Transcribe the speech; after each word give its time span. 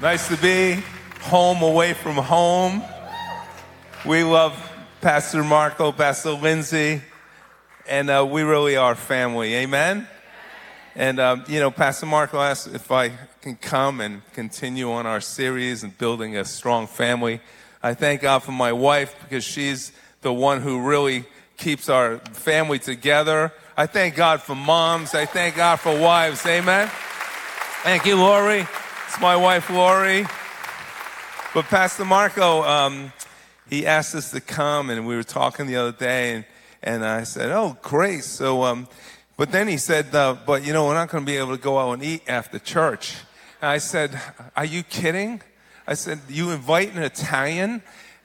Nice 0.00 0.28
to 0.28 0.36
be 0.36 0.80
home 1.22 1.60
away 1.60 1.92
from 1.92 2.14
home. 2.14 2.84
We 4.06 4.22
love 4.22 4.54
Pastor 5.00 5.42
Marco, 5.42 5.90
Pastor 5.90 6.30
Lindsay, 6.30 7.02
and 7.88 8.08
uh, 8.08 8.24
we 8.30 8.42
really 8.42 8.76
are 8.76 8.94
family. 8.94 9.54
Amen? 9.56 10.06
And, 10.94 11.18
um, 11.18 11.44
you 11.48 11.58
know, 11.58 11.72
Pastor 11.72 12.06
Marco 12.06 12.40
asked 12.40 12.72
if 12.72 12.92
I 12.92 13.10
can 13.40 13.56
come 13.56 14.00
and 14.00 14.22
continue 14.34 14.88
on 14.92 15.04
our 15.04 15.20
series 15.20 15.82
and 15.82 15.98
building 15.98 16.36
a 16.36 16.44
strong 16.44 16.86
family. 16.86 17.40
I 17.82 17.94
thank 17.94 18.20
God 18.20 18.44
for 18.44 18.52
my 18.52 18.70
wife 18.70 19.16
because 19.24 19.42
she's 19.42 19.90
the 20.20 20.32
one 20.32 20.60
who 20.60 20.80
really 20.80 21.24
keeps 21.56 21.88
our 21.88 22.18
family 22.18 22.78
together. 22.78 23.52
I 23.76 23.86
thank 23.86 24.14
God 24.14 24.42
for 24.42 24.54
moms. 24.54 25.16
I 25.16 25.26
thank 25.26 25.56
God 25.56 25.80
for 25.80 25.90
wives. 25.98 26.46
Amen? 26.46 26.88
Thank 27.82 28.06
you, 28.06 28.14
Lori. 28.14 28.64
It's 29.08 29.20
my 29.20 29.36
wife, 29.36 29.70
Lori. 29.70 30.26
But 31.54 31.64
Pastor 31.64 32.04
Marco, 32.04 32.62
um, 32.62 33.10
he 33.70 33.86
asked 33.86 34.14
us 34.14 34.30
to 34.32 34.40
come, 34.42 34.90
and 34.90 35.06
we 35.06 35.16
were 35.16 35.22
talking 35.22 35.66
the 35.66 35.76
other 35.76 35.92
day, 35.92 36.34
and, 36.34 36.44
and 36.82 37.06
I 37.06 37.22
said, 37.22 37.50
"Oh, 37.50 37.78
great!" 37.80 38.22
So, 38.22 38.64
um, 38.64 38.86
but 39.38 39.50
then 39.50 39.66
he 39.66 39.78
said, 39.78 40.14
uh, 40.14 40.36
"But 40.46 40.62
you 40.62 40.74
know, 40.74 40.84
we're 40.84 40.92
not 40.92 41.08
going 41.08 41.24
to 41.24 41.26
be 41.26 41.38
able 41.38 41.56
to 41.56 41.62
go 41.62 41.78
out 41.78 41.94
and 41.94 42.02
eat 42.04 42.22
after 42.28 42.58
church." 42.58 43.16
And 43.62 43.70
I 43.70 43.78
said, 43.78 44.20
"Are 44.54 44.66
you 44.66 44.82
kidding?" 44.82 45.40
I 45.86 45.94
said, 45.94 46.20
"You 46.28 46.50
invite 46.50 46.94
an 46.94 47.02
Italian 47.02 47.82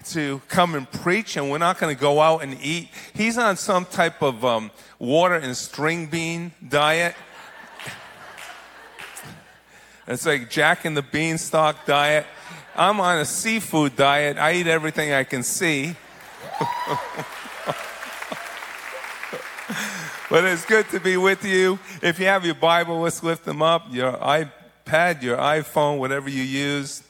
to 0.09 0.41
come 0.49 0.75
and 0.75 0.91
preach, 0.91 1.37
and 1.37 1.49
we're 1.49 1.59
not 1.59 1.79
going 1.79 1.95
to 1.95 1.99
go 1.99 2.19
out 2.19 2.43
and 2.43 2.57
eat." 2.61 2.89
He's 3.13 3.37
on 3.37 3.55
some 3.55 3.85
type 3.85 4.21
of 4.21 4.43
um, 4.43 4.69
water 4.99 5.35
and 5.35 5.55
string 5.55 6.07
bean 6.07 6.51
diet. 6.67 7.15
It's 10.05 10.25
like 10.25 10.49
Jack 10.49 10.83
and 10.83 10.97
the 10.97 11.01
Beanstalk 11.01 11.85
diet. 11.85 12.25
I'm 12.75 12.99
on 12.99 13.19
a 13.19 13.25
seafood 13.25 13.95
diet. 13.95 14.37
I 14.37 14.55
eat 14.55 14.67
everything 14.67 15.13
I 15.13 15.23
can 15.23 15.43
see. 15.43 15.95
but 20.29 20.43
it's 20.43 20.65
good 20.65 20.89
to 20.89 20.99
be 20.99 21.15
with 21.15 21.45
you. 21.45 21.79
If 22.01 22.19
you 22.19 22.25
have 22.25 22.43
your 22.43 22.55
Bible, 22.55 22.99
let's 22.99 23.23
lift 23.23 23.45
them 23.45 23.61
up. 23.61 23.93
Your 23.93 24.11
iPad, 24.11 25.21
your 25.21 25.37
iPhone, 25.37 25.99
whatever 25.99 26.29
you 26.29 26.43
use. 26.43 27.01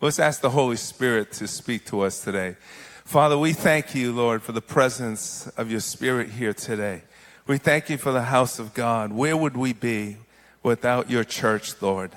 Let's 0.00 0.18
ask 0.18 0.40
the 0.40 0.48
Holy 0.48 0.76
Spirit 0.76 1.32
to 1.32 1.46
speak 1.46 1.84
to 1.86 2.00
us 2.00 2.24
today. 2.24 2.56
Father, 3.04 3.36
we 3.36 3.52
thank 3.52 3.94
you, 3.94 4.12
Lord, 4.12 4.42
for 4.42 4.52
the 4.52 4.62
presence 4.62 5.46
of 5.58 5.70
your 5.70 5.80
Spirit 5.80 6.30
here 6.30 6.54
today. 6.54 7.02
We 7.46 7.58
thank 7.58 7.90
you 7.90 7.98
for 7.98 8.12
the 8.12 8.22
house 8.22 8.58
of 8.58 8.72
God. 8.72 9.12
Where 9.12 9.36
would 9.36 9.58
we 9.58 9.74
be 9.74 10.16
without 10.62 11.10
your 11.10 11.24
church, 11.24 11.82
Lord? 11.82 12.12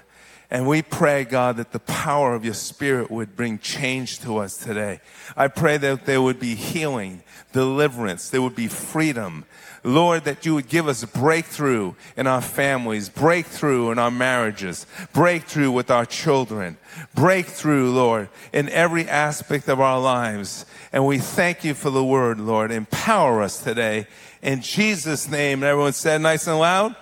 And 0.53 0.67
we 0.67 0.83
pray, 0.83 1.23
God, 1.23 1.57
that 1.57 1.71
the 1.71 1.79
power 1.79 2.35
of 2.35 2.45
your 2.45 2.53
spirit 2.53 3.09
would 3.09 3.35
bring 3.35 3.57
change 3.57 4.19
to 4.19 4.37
us 4.37 4.55
today. 4.55 5.01
I 5.35 5.47
pray 5.47 5.77
that 5.77 6.05
there 6.05 6.21
would 6.21 6.39
be 6.39 6.53
healing, 6.53 7.23
deliverance, 7.51 8.29
there 8.29 8.41
would 8.43 8.55
be 8.55 8.67
freedom. 8.67 9.45
Lord, 9.83 10.25
that 10.25 10.45
you 10.45 10.53
would 10.53 10.69
give 10.69 10.87
us 10.87 11.03
breakthrough 11.05 11.95
in 12.15 12.27
our 12.27 12.39
families, 12.39 13.09
breakthrough 13.09 13.89
in 13.89 13.97
our 13.97 14.11
marriages, 14.11 14.85
breakthrough 15.11 15.71
with 15.71 15.89
our 15.89 16.05
children, 16.05 16.77
breakthrough, 17.15 17.91
Lord, 17.91 18.29
in 18.53 18.69
every 18.69 19.09
aspect 19.09 19.67
of 19.67 19.81
our 19.81 19.99
lives. 19.99 20.67
And 20.93 21.07
we 21.07 21.17
thank 21.17 21.63
you 21.63 21.73
for 21.73 21.89
the 21.89 22.05
word, 22.05 22.39
Lord. 22.39 22.69
Empower 22.71 23.41
us 23.41 23.63
today. 23.63 24.05
In 24.43 24.61
Jesus' 24.61 25.27
name, 25.27 25.63
And 25.63 25.69
everyone 25.69 25.93
said 25.93 26.21
nice 26.21 26.45
and 26.45 26.59
loud. 26.59 26.95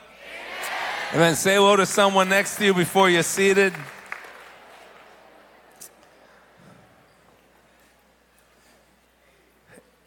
And 1.13 1.19
then 1.19 1.35
say 1.35 1.55
hello 1.55 1.75
to 1.75 1.85
someone 1.85 2.29
next 2.29 2.55
to 2.55 2.63
you 2.63 2.73
before 2.73 3.09
you're 3.09 3.21
seated. 3.21 3.73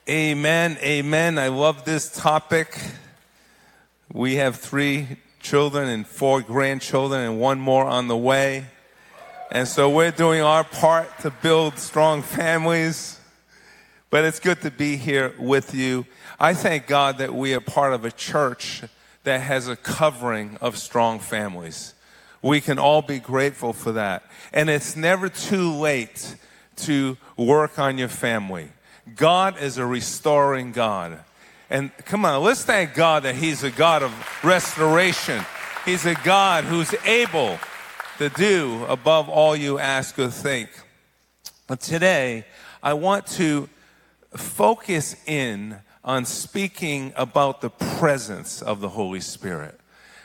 Amen. 0.09 0.79
Amen. 0.81 1.39
I 1.39 1.49
love 1.49 1.85
this 1.85 2.11
topic. 2.11 2.81
We 4.15 4.37
have 4.37 4.57
three 4.57 5.19
children 5.41 5.91
and 5.91 6.07
four 6.07 6.41
grandchildren 6.41 7.21
and 7.21 7.39
one 7.39 7.61
more 7.61 7.85
on 7.85 8.09
the 8.09 8.17
way. 8.17 8.65
And 9.53 9.69
so 9.69 9.91
we're 9.91 10.11
doing 10.11 10.41
our 10.41 10.65
part 10.65 11.19
to 11.21 11.31
build 11.31 11.79
strong 11.79 12.23
families. 12.23 13.21
But 14.09 14.25
it's 14.25 14.41
good 14.41 14.63
to 14.63 14.71
be 14.71 14.97
here 14.97 15.35
with 15.39 15.75
you. 15.75 16.07
I 16.41 16.55
thank 16.55 16.87
God 16.87 17.19
that 17.19 17.35
we 17.35 17.53
are 17.53 17.61
part 17.61 17.93
of 17.93 18.07
a 18.07 18.11
church 18.11 18.85
that 19.25 19.41
has 19.41 19.69
a 19.69 19.77
covering 19.77 20.57
of 20.61 20.79
strong 20.79 21.19
families. 21.19 21.95
We 22.43 22.61
can 22.61 22.79
all 22.79 23.03
be 23.03 23.19
grateful 23.19 23.73
for 23.73 23.93
that. 23.93 24.23
And 24.53 24.71
it's 24.71 24.97
never 24.97 25.29
too 25.29 25.73
late 25.73 26.37
to 26.77 27.17
work 27.37 27.79
on 27.79 27.99
your 27.99 28.09
family. 28.09 28.69
God 29.17 29.61
is 29.61 29.79
a 29.79 29.87
restoring 29.87 30.73
God. 30.73 31.19
And 31.71 31.91
come 32.05 32.25
on, 32.25 32.43
let's 32.43 32.65
thank 32.65 32.95
God 32.95 33.23
that 33.23 33.35
He's 33.35 33.65
a 33.65 33.71
God 33.71 34.03
of 34.03 34.13
restoration. 34.45 35.45
He's 35.85 36.07
a 36.07 36.15
God 36.23 36.65
who's 36.65 36.95
able 37.05 37.59
to 38.19 38.29
do 38.29 38.85
above 38.89 39.29
all 39.29 39.57
you 39.57 39.79
ask 39.79 40.19
or 40.19 40.29
think. 40.29 40.71
But 41.67 41.81
today, 41.81 42.45
I 42.83 42.93
want 42.93 43.27
to 43.29 43.69
focus 44.37 45.17
in 45.27 45.79
on 46.05 46.27
speaking 46.27 47.13
about 47.17 47.63
the 47.63 47.71
presence 47.71 48.61
of 48.61 48.81
the 48.81 48.91
Holy 48.91 49.21
Spirit. 49.21 49.81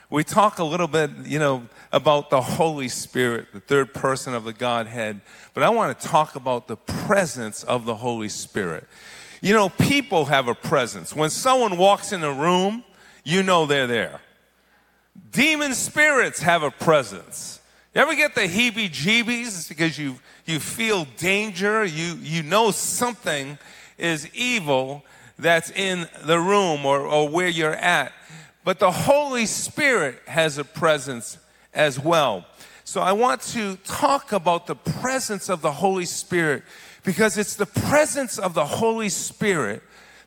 We 0.10 0.24
talk 0.24 0.60
a 0.60 0.64
little 0.64 0.88
bit, 0.88 1.12
you 1.24 1.40
know, 1.40 1.68
about 1.92 2.30
the 2.30 2.42
Holy 2.42 2.90
Spirit, 2.90 3.48
the 3.54 3.60
third 3.60 3.94
person 3.94 4.34
of 4.34 4.44
the 4.44 4.54
Godhead, 4.54 5.22
but 5.54 5.64
I 5.64 5.70
want 5.70 5.98
to 5.98 6.08
talk 6.08 6.36
about 6.36 6.68
the 6.68 6.76
presence 6.76 7.64
of 7.64 7.86
the 7.86 7.96
Holy 7.96 8.28
Spirit. 8.28 8.86
You 9.42 9.54
know, 9.54 9.70
people 9.70 10.26
have 10.26 10.48
a 10.48 10.56
presence. 10.56 11.16
When 11.16 11.30
someone 11.30 11.78
walks 11.78 12.12
in 12.12 12.24
a 12.24 12.34
room, 12.34 12.84
you 13.24 13.44
know 13.44 13.66
they're 13.66 13.88
there. 13.88 14.20
Demon 15.32 15.74
spirits 15.74 16.42
have 16.42 16.64
a 16.64 16.72
presence. 16.72 17.62
You 17.94 18.02
ever 18.02 18.16
get 18.16 18.36
the 18.36 18.42
heebie 18.42 18.90
jeebies 18.90 19.70
because 19.70 19.98
you, 19.98 20.16
you 20.46 20.60
feel 20.60 21.06
danger? 21.18 21.86
You, 21.86 22.16
you 22.16 22.44
know 22.44 22.72
something 22.72 23.58
is 23.98 24.30
evil 24.34 25.04
that's 25.40 25.72
in 25.72 26.08
the 26.24 26.40
room 26.40 26.86
or, 26.86 27.00
or 27.00 27.30
where 27.30 27.48
you're 27.48 27.74
at. 27.74 28.12
But 28.64 28.80
the 28.80 28.92
Holy 28.92 29.46
Spirit 29.46 30.22
has 30.28 30.58
a 30.58 30.64
presence 30.64 31.38
as 31.74 32.00
well. 32.00 32.46
So 32.84 33.02
I 33.02 33.14
want 33.14 33.42
to 33.54 33.78
talk 33.78 34.32
about 34.32 34.68
the 34.68 34.76
presence 34.76 35.50
of 35.50 35.62
the 35.62 35.72
Holy 35.72 36.06
Spirit 36.06 36.64
because 37.04 37.38
it's 37.38 37.56
the 37.56 37.66
presence 37.66 38.38
of 38.38 38.54
the 38.54 38.66
Holy 38.66 39.10
Spirit, 39.10 39.82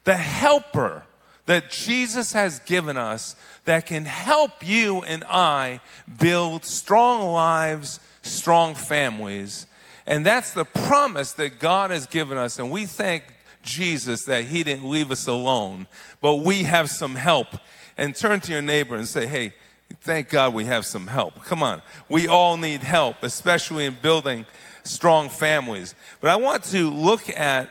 the 0.05 0.17
helper 0.17 1.05
that 1.47 1.71
Jesus 1.71 2.33
has 2.33 2.61
given 2.61 2.97
us 2.97 3.37
that 3.65 3.87
can 3.87 4.05
help 4.05 4.67
you 4.67 5.03
and 5.03 5.25
I 5.25 5.81
build 6.19 6.65
strong 6.65 7.33
lives, 7.33 8.01
strong 8.23 8.75
families. 8.75 9.67
And 10.07 10.25
that's 10.25 10.53
the 10.53 10.65
promise 10.65 11.33
that 11.33 11.59
God 11.59 11.91
has 11.91 12.07
given 12.07 12.39
us. 12.39 12.59
And 12.59 12.71
we 12.71 12.87
thank 12.87 13.25
Jesus 13.63 14.25
that 14.25 14.45
he 14.45 14.63
didn't 14.63 14.89
leave 14.89 15.11
us 15.11 15.27
alone, 15.27 15.87
but 16.21 16.37
we 16.37 16.65
have 16.65 16.91
some 16.91 17.15
help. 17.15 17.49
And 17.97 18.17
turn 18.17 18.41
to 18.41 18.53
your 18.53 18.63
neighbor 18.63 18.95
and 18.97 19.07
say, 19.07 19.27
hey, 19.27 19.53
thank 20.01 20.31
God 20.31 20.55
we 20.55 20.65
have 20.65 20.87
some 20.87 21.07
help. 21.07 21.45
Come 21.45 21.63
on. 21.63 21.83
We 22.09 22.27
all 22.27 22.57
need 22.57 22.83
help, 22.83 23.23
especially 23.23 23.85
in 23.85 23.97
building 24.01 24.47
strong 24.85 25.29
families. 25.29 25.95
But 26.21 26.31
I 26.31 26.37
want 26.37 26.65
to 26.65 26.91
look 26.91 27.29
at 27.29 27.69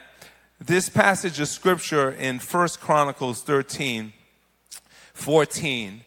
this 0.59 0.89
passage 0.89 1.39
of 1.39 1.47
scripture 1.47 2.11
in 2.11 2.39
First 2.39 2.79
Chronicles 2.79 3.41
13, 3.41 4.13
14. 5.13 6.01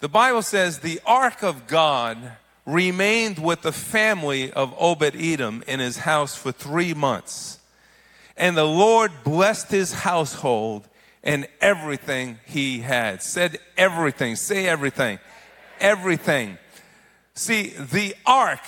The 0.00 0.08
Bible 0.08 0.42
says, 0.42 0.78
the 0.78 1.00
ark 1.04 1.42
of 1.42 1.66
God 1.66 2.32
remained 2.64 3.38
with 3.38 3.62
the 3.62 3.72
family 3.72 4.52
of 4.52 4.74
Obed 4.78 5.14
Edom 5.16 5.62
in 5.66 5.80
his 5.80 5.98
house 5.98 6.36
for 6.36 6.52
three 6.52 6.94
months. 6.94 7.57
And 8.38 8.56
the 8.56 8.64
Lord 8.64 9.10
blessed 9.24 9.70
his 9.70 9.92
household 9.92 10.88
and 11.24 11.46
everything 11.60 12.38
he 12.46 12.78
had. 12.78 13.22
Said 13.22 13.58
everything. 13.76 14.36
Say 14.36 14.66
everything. 14.66 15.18
Everything. 15.80 16.56
See, 17.34 17.70
the 17.70 18.14
ark 18.24 18.60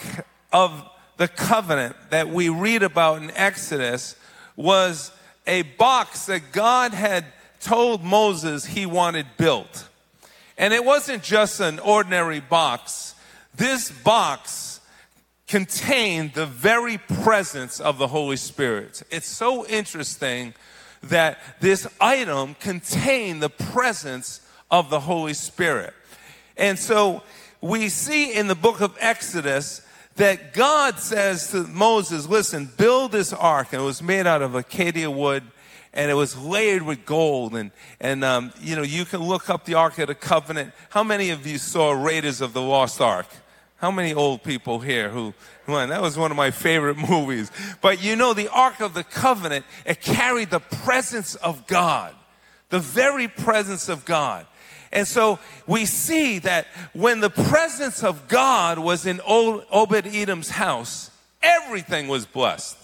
of 0.52 0.84
the 1.16 1.28
covenant 1.28 1.96
that 2.10 2.28
we 2.28 2.48
read 2.48 2.82
about 2.82 3.22
in 3.22 3.30
Exodus 3.30 4.16
was 4.56 5.12
a 5.46 5.62
box 5.62 6.26
that 6.26 6.52
God 6.52 6.92
had 6.92 7.24
told 7.60 8.02
Moses 8.02 8.64
he 8.64 8.86
wanted 8.86 9.26
built. 9.36 9.88
And 10.58 10.74
it 10.74 10.84
wasn't 10.84 11.22
just 11.22 11.60
an 11.60 11.78
ordinary 11.78 12.40
box. 12.40 13.14
This 13.54 13.90
box 13.90 14.69
contain 15.50 16.30
the 16.32 16.46
very 16.46 16.96
presence 16.96 17.80
of 17.80 17.98
the 17.98 18.06
Holy 18.06 18.36
Spirit. 18.36 19.02
It's 19.10 19.26
so 19.26 19.66
interesting 19.66 20.54
that 21.02 21.38
this 21.58 21.88
item 22.00 22.54
contained 22.60 23.42
the 23.42 23.50
presence 23.50 24.42
of 24.70 24.90
the 24.90 25.00
Holy 25.00 25.34
Spirit. 25.34 25.92
And 26.56 26.78
so 26.78 27.24
we 27.60 27.88
see 27.88 28.32
in 28.32 28.46
the 28.46 28.54
book 28.54 28.80
of 28.80 28.96
Exodus 29.00 29.82
that 30.14 30.54
God 30.54 31.00
says 31.00 31.50
to 31.50 31.64
Moses, 31.64 32.28
listen, 32.28 32.70
build 32.76 33.10
this 33.10 33.32
ark. 33.32 33.72
And 33.72 33.82
it 33.82 33.84
was 33.84 34.00
made 34.00 34.28
out 34.28 34.42
of 34.42 34.54
acacia 34.54 35.10
wood 35.10 35.42
and 35.92 36.12
it 36.12 36.14
was 36.14 36.38
layered 36.38 36.82
with 36.82 37.04
gold. 37.04 37.56
And, 37.56 37.72
and 38.00 38.22
um, 38.22 38.52
you 38.60 38.76
know, 38.76 38.82
you 38.82 39.04
can 39.04 39.20
look 39.20 39.50
up 39.50 39.64
the 39.64 39.74
Ark 39.74 39.98
of 39.98 40.06
the 40.06 40.14
Covenant. 40.14 40.72
How 40.90 41.02
many 41.02 41.30
of 41.30 41.44
you 41.44 41.58
saw 41.58 41.90
Raiders 41.90 42.40
of 42.40 42.52
the 42.52 42.62
Lost 42.62 43.00
Ark? 43.00 43.26
How 43.80 43.90
many 43.90 44.12
old 44.12 44.42
people 44.42 44.80
here 44.80 45.08
who, 45.08 45.32
went? 45.66 45.88
that 45.88 46.02
was 46.02 46.18
one 46.18 46.30
of 46.30 46.36
my 46.36 46.50
favorite 46.50 46.98
movies. 47.08 47.50
But 47.80 48.02
you 48.02 48.14
know, 48.14 48.34
the 48.34 48.48
Ark 48.48 48.80
of 48.80 48.92
the 48.92 49.04
Covenant, 49.04 49.64
it 49.86 50.02
carried 50.02 50.50
the 50.50 50.60
presence 50.60 51.34
of 51.36 51.66
God, 51.66 52.14
the 52.68 52.78
very 52.78 53.26
presence 53.26 53.88
of 53.88 54.04
God. 54.04 54.46
And 54.92 55.08
so 55.08 55.38
we 55.66 55.86
see 55.86 56.40
that 56.40 56.66
when 56.92 57.20
the 57.20 57.30
presence 57.30 58.04
of 58.04 58.28
God 58.28 58.78
was 58.78 59.06
in 59.06 59.20
Obed 59.26 60.06
Edom's 60.06 60.50
house, 60.50 61.10
everything 61.42 62.08
was 62.08 62.26
blessed. 62.26 62.76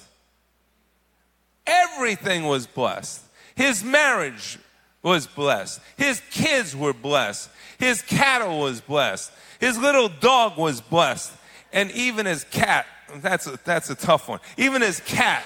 Everything 1.66 2.44
was 2.44 2.66
blessed. 2.66 3.22
His 3.54 3.84
marriage 3.84 4.58
was 5.06 5.28
blessed. 5.28 5.80
His 5.96 6.20
kids 6.32 6.74
were 6.74 6.92
blessed. 6.92 7.48
His 7.78 8.02
cattle 8.02 8.58
was 8.58 8.80
blessed. 8.80 9.30
His 9.60 9.78
little 9.78 10.08
dog 10.08 10.58
was 10.58 10.80
blessed. 10.80 11.32
And 11.72 11.92
even 11.92 12.26
his 12.26 12.42
cat, 12.42 12.86
that's 13.18 13.46
a, 13.46 13.56
that's 13.64 13.88
a 13.88 13.94
tough 13.94 14.28
one. 14.28 14.40
Even 14.56 14.82
his 14.82 14.98
cat 14.98 15.44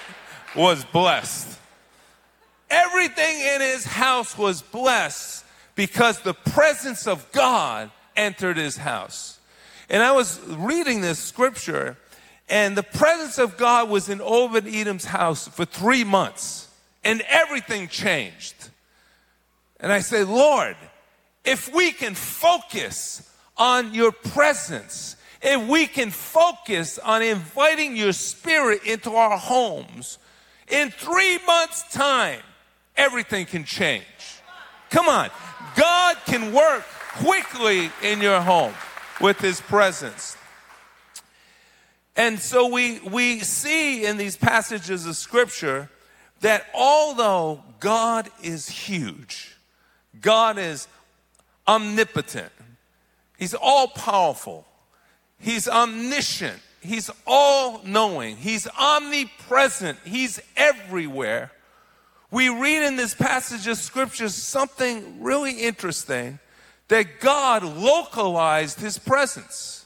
was 0.55 0.83
blessed. 0.85 1.59
Everything 2.71 3.39
in 3.39 3.61
his 3.61 3.85
house 3.85 4.35
was 4.35 4.63
blessed 4.63 5.45
because 5.75 6.19
the 6.21 6.33
presence 6.33 7.05
of 7.05 7.31
God 7.31 7.91
entered 8.15 8.57
his 8.57 8.77
house. 8.77 9.39
And 9.91 10.01
I 10.01 10.11
was 10.11 10.39
reading 10.47 11.01
this 11.01 11.19
scripture, 11.19 11.97
and 12.49 12.75
the 12.75 12.83
presence 12.83 13.37
of 13.37 13.57
God 13.57 13.89
was 13.89 14.09
in 14.09 14.21
Obed 14.21 14.67
Edom's 14.67 15.05
house 15.05 15.47
for 15.47 15.65
three 15.65 16.03
months, 16.03 16.67
and 17.03 17.21
everything 17.29 17.87
changed. 17.89 18.60
And 19.81 19.91
I 19.91 19.99
say, 19.99 20.23
Lord, 20.23 20.77
if 21.43 21.73
we 21.73 21.91
can 21.91 22.15
focus 22.15 23.29
on 23.57 23.93
your 23.93 24.11
presence, 24.11 25.17
if 25.41 25.67
we 25.67 25.87
can 25.87 26.11
focus 26.11 26.99
on 26.99 27.23
inviting 27.23 27.95
your 27.95 28.13
spirit 28.13 28.83
into 28.85 29.11
our 29.11 29.37
homes, 29.37 30.19
in 30.69 30.91
three 30.91 31.39
months' 31.45 31.83
time, 31.91 32.39
everything 32.95 33.45
can 33.45 33.63
change. 33.63 34.05
Come 34.91 35.09
on. 35.09 35.29
God 35.75 36.17
can 36.25 36.53
work 36.53 36.83
quickly 37.23 37.89
in 38.03 38.21
your 38.21 38.39
home 38.39 38.73
with 39.19 39.39
his 39.39 39.59
presence. 39.61 40.37
And 42.15 42.39
so 42.39 42.67
we, 42.67 42.99
we 42.99 43.39
see 43.39 44.05
in 44.05 44.17
these 44.17 44.37
passages 44.37 45.05
of 45.05 45.15
scripture 45.15 45.89
that 46.41 46.65
although 46.73 47.63
God 47.79 48.29
is 48.43 48.67
huge, 48.67 49.50
God 50.19 50.57
is 50.57 50.87
omnipotent, 51.67 52.51
He's 53.37 53.53
all 53.53 53.87
powerful, 53.87 54.65
He's 55.39 55.67
omniscient, 55.67 56.59
He's 56.81 57.09
all 57.25 57.81
knowing, 57.85 58.37
He's 58.37 58.67
omnipresent, 58.67 59.99
He's 60.03 60.41
everywhere 60.57 61.51
we 62.31 62.47
read 62.47 62.87
in 62.87 62.95
this 62.95 63.13
passage 63.13 63.67
of 63.67 63.77
scripture 63.77 64.29
something 64.29 65.21
really 65.21 65.51
interesting 65.51 66.39
that 66.87 67.19
God 67.19 67.63
localized 67.63 68.79
his 68.79 68.97
presence. 68.97 69.85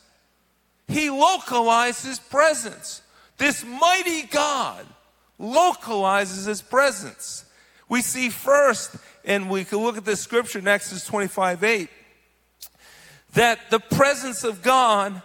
He 0.88 1.10
localized 1.10 2.06
his 2.06 2.20
presence. 2.20 3.02
This 3.38 3.66
mighty 3.66 4.24
God 4.28 4.86
localizes 5.40 6.46
his 6.46 6.62
presence. 6.62 7.46
We 7.90 8.04
see 8.04 8.30
first, 8.30 8.96
and 9.26 9.50
we 9.50 9.64
can 9.64 9.80
look 9.80 9.98
at 9.98 10.06
this 10.06 10.22
scripture 10.22 10.60
in 10.60 10.68
Exodus 10.68 11.06
25 11.06 11.64
8, 11.64 11.90
that 13.34 13.60
the 13.70 13.80
presence 13.80 14.44
of 14.44 14.62
God 14.62 15.22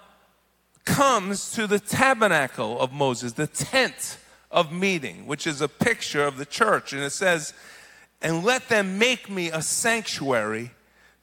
comes 0.85 1.53
to 1.53 1.67
the 1.67 1.79
tabernacle 1.79 2.81
of 2.81 2.93
Moses, 2.93 3.35
the 3.35 3.47
tent 3.47 4.19
of 4.51 4.73
meeting, 4.73 5.27
which 5.27 5.47
is 5.47 5.61
a 5.61 5.69
picture 5.69 6.25
of 6.25 6.37
the 6.37 6.47
church. 6.47 6.93
And 6.93 7.03
it 7.03 7.11
says, 7.11 7.55
And 8.21 8.43
let 8.43 8.69
them 8.69 8.99
make 8.99 9.31
me 9.31 9.51
a 9.51 9.63
sanctuary 9.63 10.73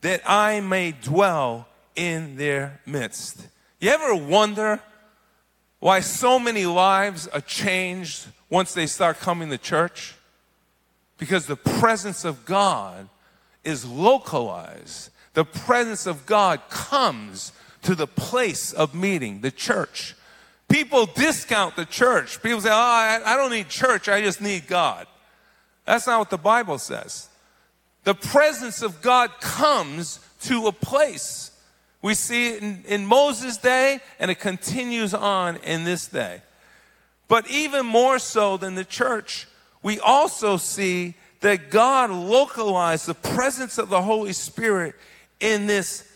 that 0.02 0.22
I 0.26 0.62
may 0.62 0.92
dwell 0.92 1.68
in 1.96 2.38
their 2.38 2.80
midst. 2.86 3.48
You 3.80 3.90
ever 3.90 4.16
wonder 4.16 4.80
why 5.80 6.00
so 6.00 6.40
many 6.40 6.66
lives 6.66 7.28
are 7.28 7.42
changed 7.42 8.28
once 8.50 8.74
they 8.74 8.88
start 8.88 9.20
coming 9.20 9.50
to 9.50 9.58
church? 9.58 10.16
Because 11.18 11.46
the 11.46 11.56
presence 11.56 12.26
of 12.26 12.46
God 12.46 13.10
is 13.64 13.86
localized. 13.86 15.10
The 15.34 15.46
presence 15.46 16.06
of 16.06 16.26
God 16.26 16.62
comes 16.70 17.52
to 17.84 17.96
the 17.96 18.08
place 18.08 18.74
of 18.74 18.96
meeting, 18.96 19.42
the 19.42 19.52
church. 19.52 20.16
People 20.70 21.06
discount 21.06 21.76
the 21.76 21.86
church. 21.86 22.42
People 22.42 22.62
say, 22.62 22.70
oh, 22.70 22.74
I, 22.74 23.36
don't 23.38 23.52
need 23.52 23.70
church, 23.70 24.10
I 24.10 24.22
just 24.22 24.42
need 24.42 24.68
God. 24.68 25.08
That's 25.86 26.08
not 26.08 26.20
what 26.20 26.30
the 26.30 26.38
Bible 26.38 26.78
says. 26.78 27.30
The 28.04 28.14
presence 28.14 28.82
of 28.82 29.02
God 29.02 29.32
comes 29.40 30.20
to 30.42 30.68
a 30.68 30.72
place. 30.72 31.52
We 32.02 32.14
see 32.14 32.50
it 32.50 32.64
in, 32.64 32.84
in 32.88 33.06
Moses' 33.06 33.58
day, 33.58 34.00
and 34.20 34.30
it 34.30 34.40
continues 34.40 35.14
on 35.14 35.58
in 35.58 35.84
this 35.84 36.08
day. 36.08 36.42
But 37.28 37.50
even 37.50 37.86
more 37.86 38.20
so 38.20 38.58
than 38.58 38.76
the 38.76 38.86
church, 38.86 39.48
we 39.84 40.00
also 40.00 40.58
see 40.58 41.16
that 41.42 41.70
God 41.70 42.10
localized 42.10 43.06
the 43.06 43.14
presence 43.14 43.78
of 43.78 43.90
the 43.90 44.02
Holy 44.02 44.34
Spirit 44.34 44.96
in 45.40 45.68
this 45.68 46.12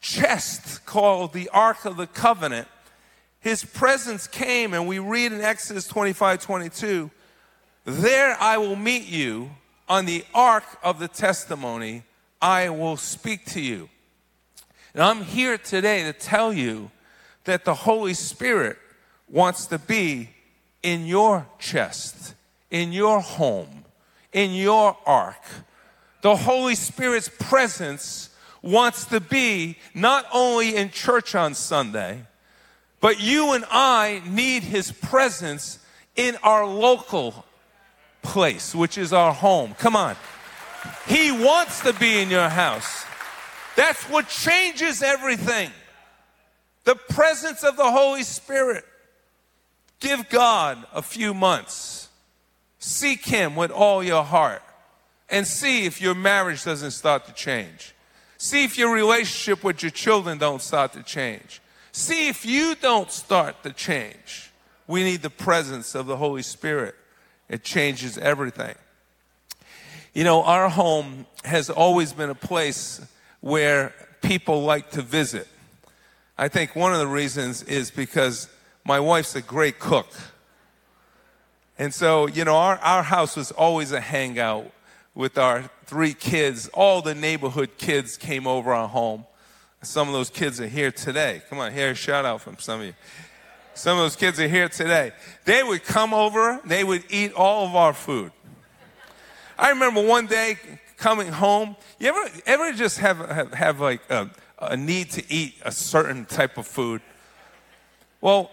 chest 0.00 0.84
called 0.84 1.32
the 1.32 1.48
Ark 1.50 1.84
of 1.84 1.96
the 1.96 2.06
Covenant. 2.06 2.68
His 3.40 3.64
presence 3.64 4.26
came, 4.26 4.74
and 4.74 4.88
we 4.88 4.98
read 4.98 5.32
in 5.32 5.40
Exodus 5.40 5.86
25 5.86 6.42
22, 6.42 7.10
There 7.84 8.36
I 8.40 8.58
will 8.58 8.76
meet 8.76 9.06
you 9.06 9.50
on 9.88 10.06
the 10.06 10.24
ark 10.34 10.64
of 10.82 10.98
the 10.98 11.08
testimony, 11.08 12.04
I 12.40 12.70
will 12.70 12.96
speak 12.96 13.44
to 13.46 13.60
you. 13.60 13.88
And 14.94 15.02
I'm 15.02 15.22
here 15.22 15.58
today 15.58 16.04
to 16.04 16.12
tell 16.12 16.52
you 16.52 16.90
that 17.44 17.64
the 17.64 17.74
Holy 17.74 18.14
Spirit 18.14 18.78
wants 19.28 19.66
to 19.66 19.78
be 19.78 20.30
in 20.82 21.06
your 21.06 21.46
chest, 21.58 22.34
in 22.74 22.92
your 22.92 23.20
home, 23.20 23.84
in 24.32 24.52
your 24.52 24.96
ark. 25.06 25.40
The 26.22 26.34
Holy 26.34 26.74
Spirit's 26.74 27.30
presence 27.38 28.30
wants 28.62 29.04
to 29.06 29.20
be 29.20 29.78
not 29.94 30.26
only 30.32 30.74
in 30.74 30.90
church 30.90 31.36
on 31.36 31.54
Sunday, 31.54 32.24
but 33.00 33.20
you 33.20 33.52
and 33.52 33.64
I 33.70 34.22
need 34.26 34.64
his 34.64 34.90
presence 34.90 35.78
in 36.16 36.36
our 36.42 36.66
local 36.66 37.44
place, 38.22 38.74
which 38.74 38.98
is 38.98 39.12
our 39.12 39.32
home. 39.32 39.74
Come 39.78 39.94
on. 39.94 40.16
He 41.06 41.30
wants 41.30 41.80
to 41.82 41.92
be 41.92 42.18
in 42.18 42.28
your 42.28 42.48
house. 42.48 43.04
That's 43.76 44.02
what 44.10 44.28
changes 44.28 45.00
everything. 45.00 45.70
The 46.82 46.96
presence 46.96 47.62
of 47.62 47.76
the 47.76 47.88
Holy 47.88 48.24
Spirit. 48.24 48.84
Give 50.00 50.28
God 50.28 50.84
a 50.92 51.02
few 51.02 51.34
months. 51.34 52.03
Seek 52.86 53.24
Him 53.24 53.56
with 53.56 53.70
all 53.70 54.04
your 54.04 54.22
heart 54.22 54.60
and 55.30 55.46
see 55.46 55.86
if 55.86 56.02
your 56.02 56.14
marriage 56.14 56.64
doesn't 56.64 56.90
start 56.90 57.24
to 57.24 57.32
change. 57.32 57.94
See 58.36 58.62
if 58.62 58.76
your 58.76 58.92
relationship 58.92 59.64
with 59.64 59.82
your 59.82 59.90
children 59.90 60.36
don't 60.36 60.60
start 60.60 60.92
to 60.92 61.02
change. 61.02 61.62
See 61.92 62.28
if 62.28 62.44
you 62.44 62.74
don't 62.74 63.10
start 63.10 63.62
the 63.62 63.72
change. 63.72 64.52
We 64.86 65.02
need 65.02 65.22
the 65.22 65.30
presence 65.30 65.94
of 65.94 66.04
the 66.04 66.18
Holy 66.18 66.42
Spirit. 66.42 66.94
It 67.48 67.64
changes 67.64 68.18
everything. 68.18 68.74
You 70.12 70.24
know, 70.24 70.42
our 70.42 70.68
home 70.68 71.24
has 71.42 71.70
always 71.70 72.12
been 72.12 72.28
a 72.28 72.34
place 72.34 73.00
where 73.40 73.94
people 74.20 74.62
like 74.62 74.90
to 74.90 75.00
visit. 75.00 75.48
I 76.36 76.48
think 76.48 76.76
one 76.76 76.92
of 76.92 76.98
the 76.98 77.06
reasons 77.06 77.62
is 77.62 77.90
because 77.90 78.46
my 78.84 79.00
wife's 79.00 79.34
a 79.36 79.40
great 79.40 79.78
cook. 79.78 80.08
And 81.78 81.92
so, 81.92 82.26
you 82.26 82.44
know, 82.44 82.56
our, 82.56 82.78
our 82.78 83.02
house 83.02 83.36
was 83.36 83.50
always 83.50 83.92
a 83.92 84.00
hangout 84.00 84.70
with 85.14 85.38
our 85.38 85.70
three 85.86 86.14
kids. 86.14 86.68
All 86.68 87.02
the 87.02 87.14
neighborhood 87.14 87.70
kids 87.78 88.16
came 88.16 88.46
over 88.46 88.72
our 88.72 88.88
home. 88.88 89.26
Some 89.82 90.08
of 90.08 90.14
those 90.14 90.30
kids 90.30 90.60
are 90.60 90.68
here 90.68 90.90
today. 90.90 91.42
Come 91.50 91.58
on, 91.58 91.72
here 91.72 91.90
a 91.90 91.94
shout 91.94 92.24
out 92.24 92.40
from 92.40 92.58
some 92.58 92.80
of 92.80 92.86
you. 92.86 92.94
Some 93.74 93.98
of 93.98 94.04
those 94.04 94.16
kids 94.16 94.38
are 94.38 94.48
here 94.48 94.68
today. 94.68 95.12
They 95.44 95.62
would 95.62 95.84
come 95.84 96.14
over, 96.14 96.60
they 96.64 96.84
would 96.84 97.04
eat 97.10 97.32
all 97.32 97.66
of 97.66 97.74
our 97.74 97.92
food. 97.92 98.30
I 99.58 99.70
remember 99.70 100.02
one 100.02 100.26
day 100.26 100.56
coming 100.96 101.28
home. 101.28 101.76
You 101.98 102.08
ever 102.08 102.30
ever 102.46 102.72
just 102.72 102.98
have 102.98 103.18
have, 103.18 103.52
have 103.52 103.80
like 103.80 104.00
a, 104.10 104.30
a 104.58 104.76
need 104.76 105.10
to 105.12 105.24
eat 105.32 105.56
a 105.64 105.72
certain 105.72 106.24
type 106.24 106.56
of 106.56 106.66
food? 106.66 107.02
Well, 108.20 108.50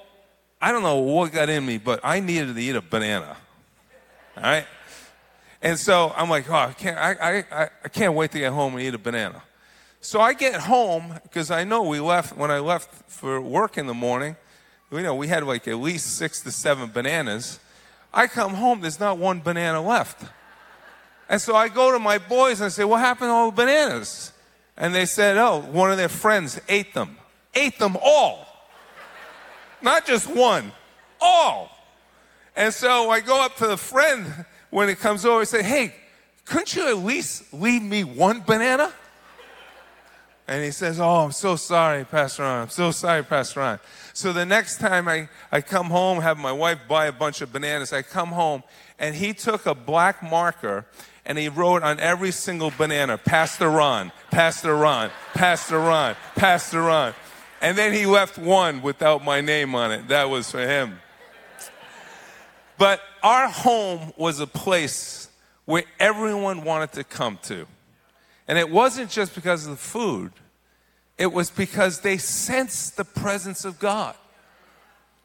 I 0.62 0.72
don't 0.72 0.84
know 0.84 0.98
what 0.98 1.32
got 1.32 1.50
in 1.50 1.66
me, 1.66 1.80
but 1.80 2.00
I 2.04 2.20
needed 2.20 2.56
to 2.56 2.62
eat 2.62 2.76
a 2.76 2.82
banana. 2.82 3.36
All 4.38 4.44
right? 4.44 4.66
And 5.62 5.78
so 5.78 6.14
I'm 6.16 6.30
like, 6.30 6.50
oh, 6.50 6.56
I 6.56 6.74
can't, 6.74 6.98
I, 6.98 7.44
I, 7.52 7.70
I 7.84 7.88
can't 7.90 8.14
wait 8.14 8.32
to 8.32 8.40
get 8.40 8.54
home 8.54 8.74
and 8.74 8.82
eat 8.84 8.94
a 8.94 8.98
banana. 8.98 9.42
So 10.02 10.20
I 10.20 10.34
get 10.34 10.56
home 10.56 11.20
because 11.24 11.52
I 11.52 11.64
know 11.64 11.84
we 11.84 12.00
left, 12.00 12.36
when 12.36 12.50
I 12.50 12.60
left 12.60 13.10
for 13.10 13.40
work 13.40 13.78
in 13.78 13.88
the 13.88 13.94
morning, 13.94 14.36
you 14.92 15.02
know, 15.02 15.16
we 15.16 15.28
had 15.28 15.44
like 15.44 15.68
at 15.68 15.78
least 15.78 16.18
six 16.18 16.42
to 16.42 16.52
seven 16.52 16.92
bananas. 16.92 17.60
I 18.14 18.28
come 18.28 18.56
home, 18.56 18.82
there's 18.82 19.00
not 19.00 19.18
one 19.18 19.40
banana 19.40 19.82
left. 19.82 20.26
And 21.30 21.40
so 21.40 21.56
I 21.56 21.70
go 21.70 21.92
to 21.92 22.00
my 22.00 22.18
boys 22.18 22.60
and 22.60 22.66
I 22.66 22.70
say, 22.70 22.84
What 22.84 23.00
happened 23.00 23.30
to 23.30 23.32
all 23.32 23.52
the 23.52 23.56
bananas? 23.56 24.34
And 24.76 24.94
they 24.94 25.06
said, 25.06 25.38
Oh, 25.38 25.62
one 25.62 25.92
of 25.92 25.98
their 25.98 26.10
friends 26.10 26.60
ate 26.68 26.94
them. 26.94 27.18
Ate 27.54 27.80
them 27.80 27.96
all. 28.04 28.51
Not 29.82 30.06
just 30.06 30.28
one, 30.28 30.72
all. 31.20 31.70
And 32.56 32.74
so 32.74 33.10
I 33.10 33.22
go 33.22 33.44
up 33.44 33.56
to 33.58 33.68
the 33.68 33.78
friend 33.78 34.46
when 34.70 34.90
it 34.90 35.00
comes 35.00 35.26
over 35.26 35.40
and 35.40 35.48
say, 35.48 35.64
Hey, 35.64 35.96
couldn't 36.46 36.76
you 36.76 36.88
at 36.88 36.98
least 36.98 37.54
leave 37.54 37.82
me 37.82 38.04
one 38.04 38.42
banana? 38.42 38.92
And 40.48 40.64
he 40.64 40.72
says, 40.72 41.00
Oh, 41.00 41.24
I'm 41.24 41.32
so 41.32 41.56
sorry, 41.56 42.04
Pastor 42.04 42.44
Ron. 42.44 42.64
I'm 42.64 42.70
so 42.70 42.92
sorry, 42.92 43.24
Pastor 43.24 43.62
Ron. 43.62 43.80
So 44.14 44.34
the 44.34 44.46
next 44.46 44.80
time 44.80 45.08
I, 45.08 45.30
I 45.52 45.62
come 45.62 45.88
home, 45.88 46.22
have 46.22 46.38
my 46.38 46.52
wife 46.52 46.80
buy 46.88 47.06
a 47.06 47.12
bunch 47.12 47.42
of 47.42 47.54
bananas, 47.54 47.94
I 47.94 48.02
come 48.02 48.30
home 48.30 48.64
and 49.00 49.16
he 49.16 49.34
took 49.34 49.66
a 49.66 49.74
black 49.74 50.22
marker 50.22 50.86
and 51.26 51.38
he 51.38 51.50
wrote 51.50 51.84
on 51.84 52.00
every 52.00 52.32
single 52.32 52.72
banana, 52.78 53.18
Pastor 53.18 53.70
Ron, 53.70 54.12
Pastor 54.32 54.76
Ron, 54.76 55.10
Pastor 55.34 55.80
Ron, 55.80 56.16
Pastor 56.36 56.82
Ron. 56.82 57.14
And 57.62 57.78
then 57.78 57.94
he 57.94 58.06
left 58.06 58.38
one 58.38 58.82
without 58.82 59.24
my 59.24 59.40
name 59.40 59.76
on 59.76 59.92
it. 59.92 60.08
That 60.08 60.30
was 60.30 60.50
for 60.50 60.60
him. 60.60 61.00
But 62.78 63.02
our 63.22 63.48
home 63.48 64.12
was 64.18 64.40
a 64.40 64.48
place 64.48 65.30
where 65.66 65.84
everyone 66.00 66.64
wanted 66.64 66.94
to 66.94 67.04
come 67.04 67.38
to. 67.44 67.68
And 68.48 68.58
it 68.58 68.70
wasn't 68.70 69.12
just 69.12 69.36
because 69.36 69.66
of 69.66 69.72
the 69.72 69.78
food, 69.78 70.32
it 71.18 71.32
was 71.32 71.52
because 71.52 72.02
they 72.02 72.18
sensed 72.18 72.98
the 72.98 73.06
presence 73.06 73.64
of 73.64 73.78
God. 73.78 74.16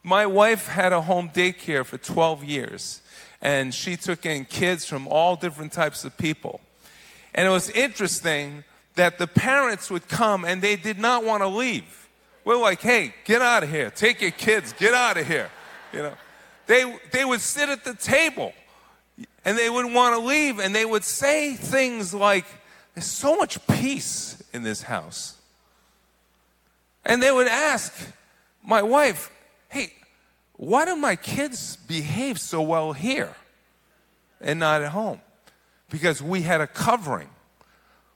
My 0.03 0.27
wife 0.27 0.69
had 0.69 0.93
a 0.93 1.01
home 1.01 1.31
daycare 1.31 1.85
for 1.85 1.97
12 1.97 2.45
years, 2.45 3.01
and 3.41 3.75
she 3.75 3.97
took 3.97 4.27
in 4.27 4.45
kids 4.45 4.85
from 4.85 5.09
all 5.09 5.35
different 5.35 5.73
types 5.73 6.05
of 6.05 6.17
people. 6.19 6.61
And 7.35 7.49
it 7.49 7.51
was 7.51 7.71
interesting 7.71 8.65
that 8.95 9.19
the 9.19 9.27
parents 9.27 9.91
would 9.91 10.07
come 10.09 10.45
and 10.45 10.61
they 10.61 10.77
did 10.77 10.99
not 10.99 11.25
want 11.25 11.43
to 11.43 11.49
leave. 11.49 12.06
We're 12.47 12.57
like, 12.57 12.81
hey, 12.81 13.13
get 13.25 13.43
out 13.43 13.65
of 13.65 13.71
here. 13.71 13.91
Take 13.91 14.23
your 14.23 14.31
kids, 14.31 14.73
get 14.73 14.95
out 14.95 15.17
of 15.17 15.27
here. 15.27 15.51
You 15.93 16.03
know, 16.03 16.13
they, 16.69 16.97
they 17.11 17.25
would 17.25 17.41
sit 17.41 17.69
at 17.69 17.83
the 17.83 17.93
table 17.93 18.53
and 19.45 19.59
they 19.59 19.69
wouldn't 19.69 19.93
want 19.93 20.15
to 20.15 20.21
leave 20.21 20.61
and 20.61 20.73
they 20.73 20.85
would 20.85 21.03
say 21.03 21.55
things 21.55 22.15
like, 22.15 22.45
there's 22.95 23.05
so 23.05 23.37
much 23.37 23.67
peace 23.67 24.41
in 24.53 24.63
this 24.63 24.83
house. 24.83 25.39
And 27.05 27.21
they 27.21 27.33
would 27.33 27.49
ask 27.49 27.93
my 28.63 28.81
wife, 28.81 29.29
hey, 29.69 29.93
why 30.53 30.85
do 30.85 30.95
my 30.95 31.17
kids 31.17 31.75
behave 31.89 32.39
so 32.41 32.63
well 32.63 32.93
here 32.93 33.35
and 34.41 34.61
not 34.61 34.83
at 34.83 34.93
home? 34.93 35.21
Because 35.91 36.23
we 36.23 36.43
had 36.43 36.61
a 36.61 36.69
covering. 36.69 37.31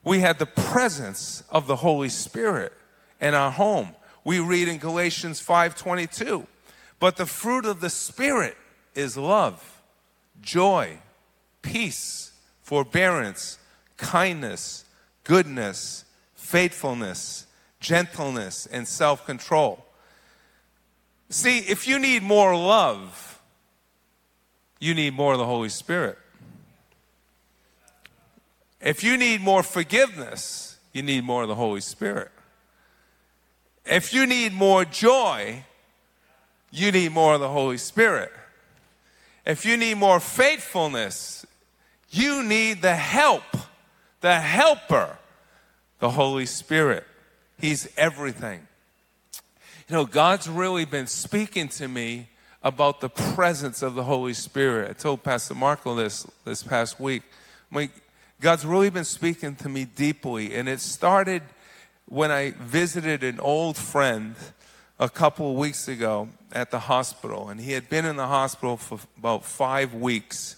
We 0.05 0.21
had 0.21 0.39
the 0.39 0.47
presence 0.47 1.43
of 1.51 1.67
the 1.67 1.75
Holy 1.75 2.09
Spirit 2.09 2.73
in 3.21 3.35
our 3.35 3.51
home. 3.51 3.97
We 4.25 4.39
read 4.39 4.69
in 4.69 4.79
Galatians 4.79 5.41
5:22, 5.41 6.47
but 6.99 7.17
the 7.17 7.27
fruit 7.27 7.65
of 7.65 7.81
the 7.81 7.91
spirit 7.91 8.57
is 8.95 9.17
love, 9.17 9.81
joy, 10.41 10.99
peace, 11.63 12.33
forbearance, 12.63 13.59
kindness, 13.97 14.85
goodness, 15.25 16.05
faithfulness, 16.35 17.47
gentleness, 17.81 18.67
and 18.67 18.87
self 18.87 19.25
control. 19.25 19.85
See, 21.31 21.59
if 21.59 21.87
you 21.87 21.99
need 21.99 22.23
more 22.23 22.57
love, 22.57 23.41
you 24.81 24.95
need 24.95 25.15
more 25.15 25.33
of 25.33 25.39
the 25.39 25.47
Holy 25.47 25.69
Spirit. 25.69 26.19
If 28.81 29.05
you 29.05 29.17
need 29.17 29.41
more 29.41 29.63
forgiveness, 29.63 30.79
you 30.93 31.03
need 31.03 31.23
more 31.23 31.43
of 31.43 31.49
the 31.49 31.55
Holy 31.55 31.83
Spirit. 31.83 32.31
If 33.87 34.13
you 34.13 34.27
need 34.27 34.53
more 34.53 34.85
joy, 34.85 35.65
you 36.71 36.93
need 36.93 37.13
more 37.13 37.35
of 37.35 37.41
the 37.41 37.49
Holy 37.49 37.79
Spirit. 37.79 38.33
If 39.45 39.65
you 39.65 39.77
need 39.77 39.95
more 39.95 40.21
faithfulness, 40.21 41.47
you 42.11 42.43
need 42.43 42.83
the 42.83 42.95
help, 42.95 43.57
the 44.21 44.39
helper, 44.39 45.17
the 45.99 46.11
Holy 46.11 46.47
Spirit. 46.47 47.05
He's 47.59 47.89
everything. 47.97 48.67
You 49.89 49.97
know, 49.97 50.05
God's 50.05 50.49
really 50.49 50.85
been 50.85 51.07
speaking 51.07 51.69
to 51.71 51.89
me 51.89 52.29
about 52.63 53.01
the 53.01 53.09
presence 53.09 53.83
of 53.83 53.95
the 53.95 54.05
Holy 54.05 54.35
Spirit. 54.35 54.91
I 54.91 54.93
told 54.93 55.23
Pastor 55.23 55.55
Marco 55.55 55.95
this 55.95 56.27
this 56.45 56.63
past 56.63 57.01
week. 57.01 57.23
My, 57.71 57.91
God's 58.41 58.65
really 58.65 58.91
been 58.91 59.05
speaking 59.05 59.57
to 59.57 59.69
me 59.69 59.85
deeply, 59.85 60.55
and 60.55 60.69
it 60.69 60.81
started 60.81 61.43
when 62.11 62.33
I 62.33 62.51
visited 62.59 63.23
an 63.23 63.39
old 63.39 63.77
friend 63.77 64.35
a 64.99 65.09
couple 65.09 65.53
of 65.53 65.57
weeks 65.57 65.87
ago 65.87 66.29
at 66.51 66.73
the 66.73 66.81
hospital, 66.81 67.49
and 67.49 67.61
he 67.61 67.71
had 67.73 67.89
been 67.89 68.05
in 68.05 68.17
the 68.17 68.27
hospital 68.27 68.77
for 68.77 68.99
about 69.17 69.45
five 69.45 69.95
weeks. 69.95 70.57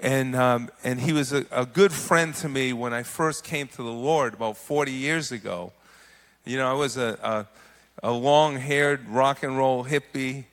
And, 0.00 0.34
um, 0.34 0.68
and 0.82 1.00
he 1.00 1.12
was 1.12 1.32
a, 1.32 1.46
a 1.52 1.64
good 1.64 1.92
friend 1.92 2.34
to 2.36 2.48
me 2.48 2.72
when 2.72 2.92
I 2.92 3.04
first 3.04 3.44
came 3.44 3.68
to 3.68 3.76
the 3.76 3.92
Lord 3.92 4.34
about 4.34 4.56
40 4.56 4.90
years 4.90 5.30
ago. 5.30 5.72
You 6.44 6.56
know, 6.56 6.68
I 6.68 6.74
was 6.74 6.96
a, 6.96 7.46
a, 8.02 8.08
a 8.08 8.10
long 8.10 8.56
haired 8.56 9.08
rock 9.08 9.44
and 9.44 9.56
roll 9.56 9.84
hippie 9.84 10.46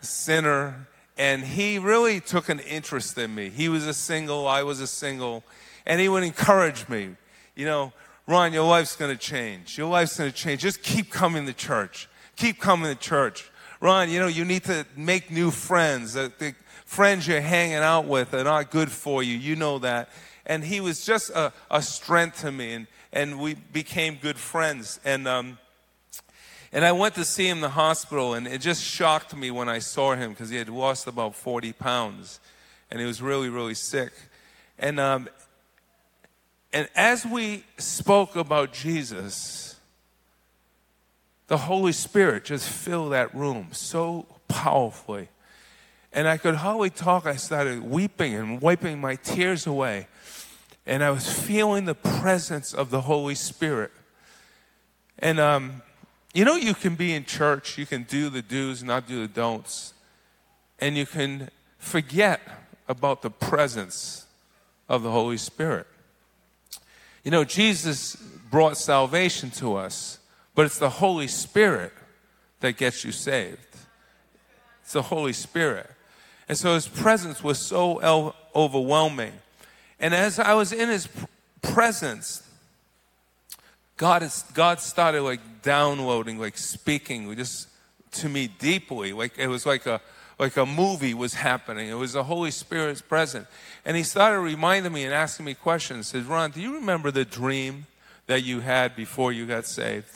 sinner, 0.00 0.86
and 1.18 1.42
he 1.42 1.80
really 1.80 2.20
took 2.20 2.48
an 2.48 2.60
interest 2.60 3.18
in 3.18 3.34
me. 3.34 3.50
He 3.50 3.68
was 3.68 3.84
a 3.88 3.94
single, 3.94 4.46
I 4.46 4.62
was 4.62 4.80
a 4.80 4.86
single, 4.86 5.42
and 5.84 6.00
he 6.00 6.08
would 6.08 6.22
encourage 6.22 6.88
me. 6.88 7.16
You 7.56 7.66
know, 7.66 7.92
Ron, 8.32 8.54
your 8.54 8.66
life's 8.66 8.96
going 8.96 9.14
to 9.14 9.22
change. 9.22 9.76
Your 9.76 9.90
life's 9.90 10.16
going 10.16 10.30
to 10.30 10.34
change. 10.34 10.62
Just 10.62 10.82
keep 10.82 11.10
coming 11.10 11.44
to 11.44 11.52
church. 11.52 12.08
Keep 12.36 12.60
coming 12.60 12.88
to 12.88 12.98
church. 12.98 13.50
Ron, 13.78 14.08
you 14.08 14.18
know, 14.18 14.26
you 14.26 14.46
need 14.46 14.64
to 14.64 14.86
make 14.96 15.30
new 15.30 15.50
friends. 15.50 16.14
The, 16.14 16.32
the 16.38 16.54
friends 16.86 17.28
you're 17.28 17.42
hanging 17.42 17.74
out 17.74 18.06
with 18.06 18.32
are 18.32 18.42
not 18.42 18.70
good 18.70 18.90
for 18.90 19.22
you. 19.22 19.36
You 19.36 19.54
know 19.54 19.78
that. 19.80 20.08
And 20.46 20.64
he 20.64 20.80
was 20.80 21.04
just 21.04 21.28
a, 21.28 21.52
a 21.70 21.82
strength 21.82 22.40
to 22.40 22.50
me. 22.50 22.72
And, 22.72 22.86
and 23.12 23.38
we 23.38 23.52
became 23.52 24.14
good 24.14 24.38
friends. 24.38 24.98
And, 25.04 25.28
um, 25.28 25.58
and 26.72 26.86
I 26.86 26.92
went 26.92 27.14
to 27.16 27.26
see 27.26 27.46
him 27.46 27.58
in 27.58 27.60
the 27.60 27.68
hospital, 27.68 28.32
and 28.32 28.46
it 28.46 28.62
just 28.62 28.82
shocked 28.82 29.36
me 29.36 29.50
when 29.50 29.68
I 29.68 29.78
saw 29.78 30.14
him 30.14 30.30
because 30.30 30.48
he 30.48 30.56
had 30.56 30.70
lost 30.70 31.06
about 31.06 31.34
40 31.34 31.74
pounds. 31.74 32.40
And 32.90 32.98
he 32.98 33.04
was 33.04 33.20
really, 33.20 33.50
really 33.50 33.74
sick. 33.74 34.14
And, 34.78 34.98
um, 34.98 35.28
and 36.72 36.88
as 36.94 37.24
we 37.26 37.64
spoke 37.78 38.36
about 38.36 38.72
Jesus, 38.72 39.76
the 41.48 41.58
Holy 41.58 41.92
Spirit 41.92 42.44
just 42.44 42.68
filled 42.68 43.12
that 43.12 43.34
room 43.34 43.68
so 43.72 44.26
powerfully. 44.48 45.28
And 46.12 46.28
I 46.28 46.36
could 46.36 46.56
hardly 46.56 46.90
talk. 46.90 47.26
I 47.26 47.36
started 47.36 47.82
weeping 47.82 48.34
and 48.34 48.60
wiping 48.60 49.00
my 49.00 49.16
tears 49.16 49.66
away 49.66 50.06
and 50.86 51.04
I 51.04 51.10
was 51.10 51.32
feeling 51.32 51.84
the 51.84 51.94
presence 51.94 52.74
of 52.74 52.90
the 52.90 53.02
Holy 53.02 53.34
Spirit. 53.34 53.92
And 55.18 55.38
um, 55.38 55.82
you 56.34 56.44
know, 56.44 56.56
you 56.56 56.74
can 56.74 56.94
be 56.94 57.14
in 57.14 57.24
church, 57.24 57.78
you 57.78 57.86
can 57.86 58.02
do 58.04 58.28
the 58.28 58.42
do's, 58.42 58.82
not 58.82 59.06
do 59.06 59.20
the 59.20 59.32
don'ts, 59.32 59.94
and 60.78 60.96
you 60.96 61.06
can 61.06 61.50
forget 61.78 62.40
about 62.88 63.22
the 63.22 63.30
presence 63.30 64.26
of 64.88 65.02
the 65.02 65.10
Holy 65.10 65.36
Spirit. 65.36 65.86
You 67.24 67.30
know, 67.30 67.44
Jesus 67.44 68.16
brought 68.50 68.76
salvation 68.76 69.50
to 69.52 69.76
us, 69.76 70.18
but 70.54 70.66
it's 70.66 70.78
the 70.78 70.90
Holy 70.90 71.28
Spirit 71.28 71.92
that 72.60 72.76
gets 72.76 73.04
you 73.04 73.12
saved. 73.12 73.58
It's 74.82 74.92
the 74.92 75.02
Holy 75.02 75.32
Spirit. 75.32 75.90
And 76.48 76.58
so 76.58 76.74
his 76.74 76.88
presence 76.88 77.42
was 77.42 77.58
so 77.58 77.98
el- 77.98 78.36
overwhelming 78.54 79.32
and 80.02 80.12
as 80.12 80.40
I 80.40 80.54
was 80.54 80.72
in 80.72 80.88
his 80.88 81.08
presence, 81.62 82.42
God, 83.96 84.24
is, 84.24 84.44
God 84.52 84.80
started 84.80 85.22
like 85.22 85.62
downloading, 85.62 86.40
like 86.40 86.58
speaking 86.58 87.34
just 87.36 87.68
to 88.14 88.28
me 88.28 88.48
deeply. 88.48 89.12
Like 89.12 89.38
it 89.38 89.46
was 89.46 89.64
like 89.64 89.86
a, 89.86 90.00
like 90.42 90.56
a 90.56 90.66
movie 90.66 91.14
was 91.14 91.34
happening. 91.34 91.88
It 91.88 91.98
was 92.04 92.12
the 92.12 92.24
Holy 92.24 92.50
Spirit's 92.50 93.00
presence. 93.00 93.46
And 93.84 93.96
he 93.96 94.02
started 94.02 94.40
reminding 94.40 94.92
me 94.92 95.04
and 95.04 95.14
asking 95.14 95.46
me 95.46 95.54
questions. 95.54 96.10
He 96.10 96.18
says, 96.18 96.26
Ron, 96.26 96.50
do 96.50 96.60
you 96.60 96.74
remember 96.74 97.10
the 97.10 97.24
dream 97.24 97.86
that 98.26 98.42
you 98.42 98.60
had 98.60 98.94
before 98.96 99.32
you 99.32 99.46
got 99.46 99.64
saved? 99.66 100.14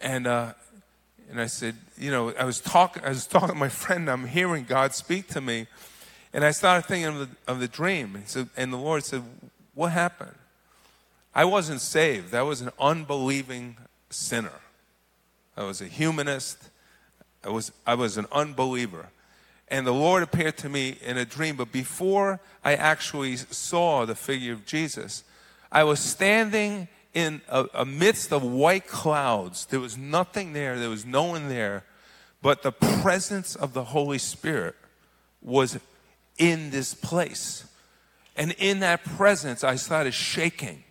And, 0.00 0.26
uh, 0.26 0.52
And 1.30 1.40
I 1.40 1.48
said, 1.48 1.74
you 1.98 2.10
know, 2.10 2.32
I 2.38 2.44
was 2.44 2.60
talking, 2.60 3.02
I 3.04 3.08
was 3.08 3.26
talking 3.26 3.48
to 3.48 3.54
my 3.54 3.68
friend. 3.68 4.08
I'm 4.08 4.26
hearing 4.26 4.64
God 4.64 4.94
speak 4.94 5.26
to 5.28 5.40
me, 5.40 5.66
and 6.32 6.44
I 6.44 6.52
started 6.52 6.86
thinking 6.86 7.08
of 7.08 7.18
the, 7.18 7.28
of 7.52 7.58
the 7.58 7.68
dream. 7.68 8.14
And, 8.14 8.28
so, 8.28 8.46
and 8.56 8.72
the 8.72 8.78
Lord 8.78 9.02
said, 9.04 9.22
"What 9.74 9.90
happened?" 9.92 10.38
I 11.34 11.44
wasn't 11.44 11.80
saved. 11.80 12.32
I 12.32 12.42
was 12.42 12.60
an 12.60 12.70
unbelieving 12.78 13.76
sinner. 14.10 14.60
I 15.56 15.64
was 15.64 15.80
a 15.80 15.86
humanist. 15.86 16.70
I 17.46 17.50
was, 17.50 17.72
I 17.86 17.94
was 17.94 18.18
an 18.18 18.26
unbeliever. 18.32 19.06
And 19.68 19.86
the 19.86 19.92
Lord 19.92 20.22
appeared 20.22 20.56
to 20.58 20.68
me 20.68 20.96
in 21.02 21.16
a 21.16 21.24
dream. 21.24 21.56
But 21.56 21.72
before 21.72 22.40
I 22.64 22.74
actually 22.74 23.36
saw 23.36 24.04
the 24.04 24.14
figure 24.14 24.52
of 24.52 24.66
Jesus, 24.66 25.24
I 25.70 25.84
was 25.84 26.00
standing 26.00 26.88
in 27.14 27.40
a, 27.48 27.66
a 27.74 27.84
midst 27.84 28.32
of 28.32 28.42
white 28.42 28.86
clouds. 28.86 29.66
There 29.66 29.80
was 29.80 29.96
nothing 29.96 30.52
there, 30.52 30.78
there 30.78 30.90
was 30.90 31.06
no 31.06 31.24
one 31.24 31.48
there. 31.48 31.84
But 32.42 32.62
the 32.62 32.72
presence 32.72 33.56
of 33.56 33.72
the 33.72 33.84
Holy 33.84 34.18
Spirit 34.18 34.74
was 35.42 35.78
in 36.38 36.70
this 36.70 36.94
place. 36.94 37.64
And 38.36 38.52
in 38.58 38.80
that 38.80 39.04
presence, 39.04 39.64
I 39.64 39.76
started 39.76 40.14
shaking. 40.14 40.84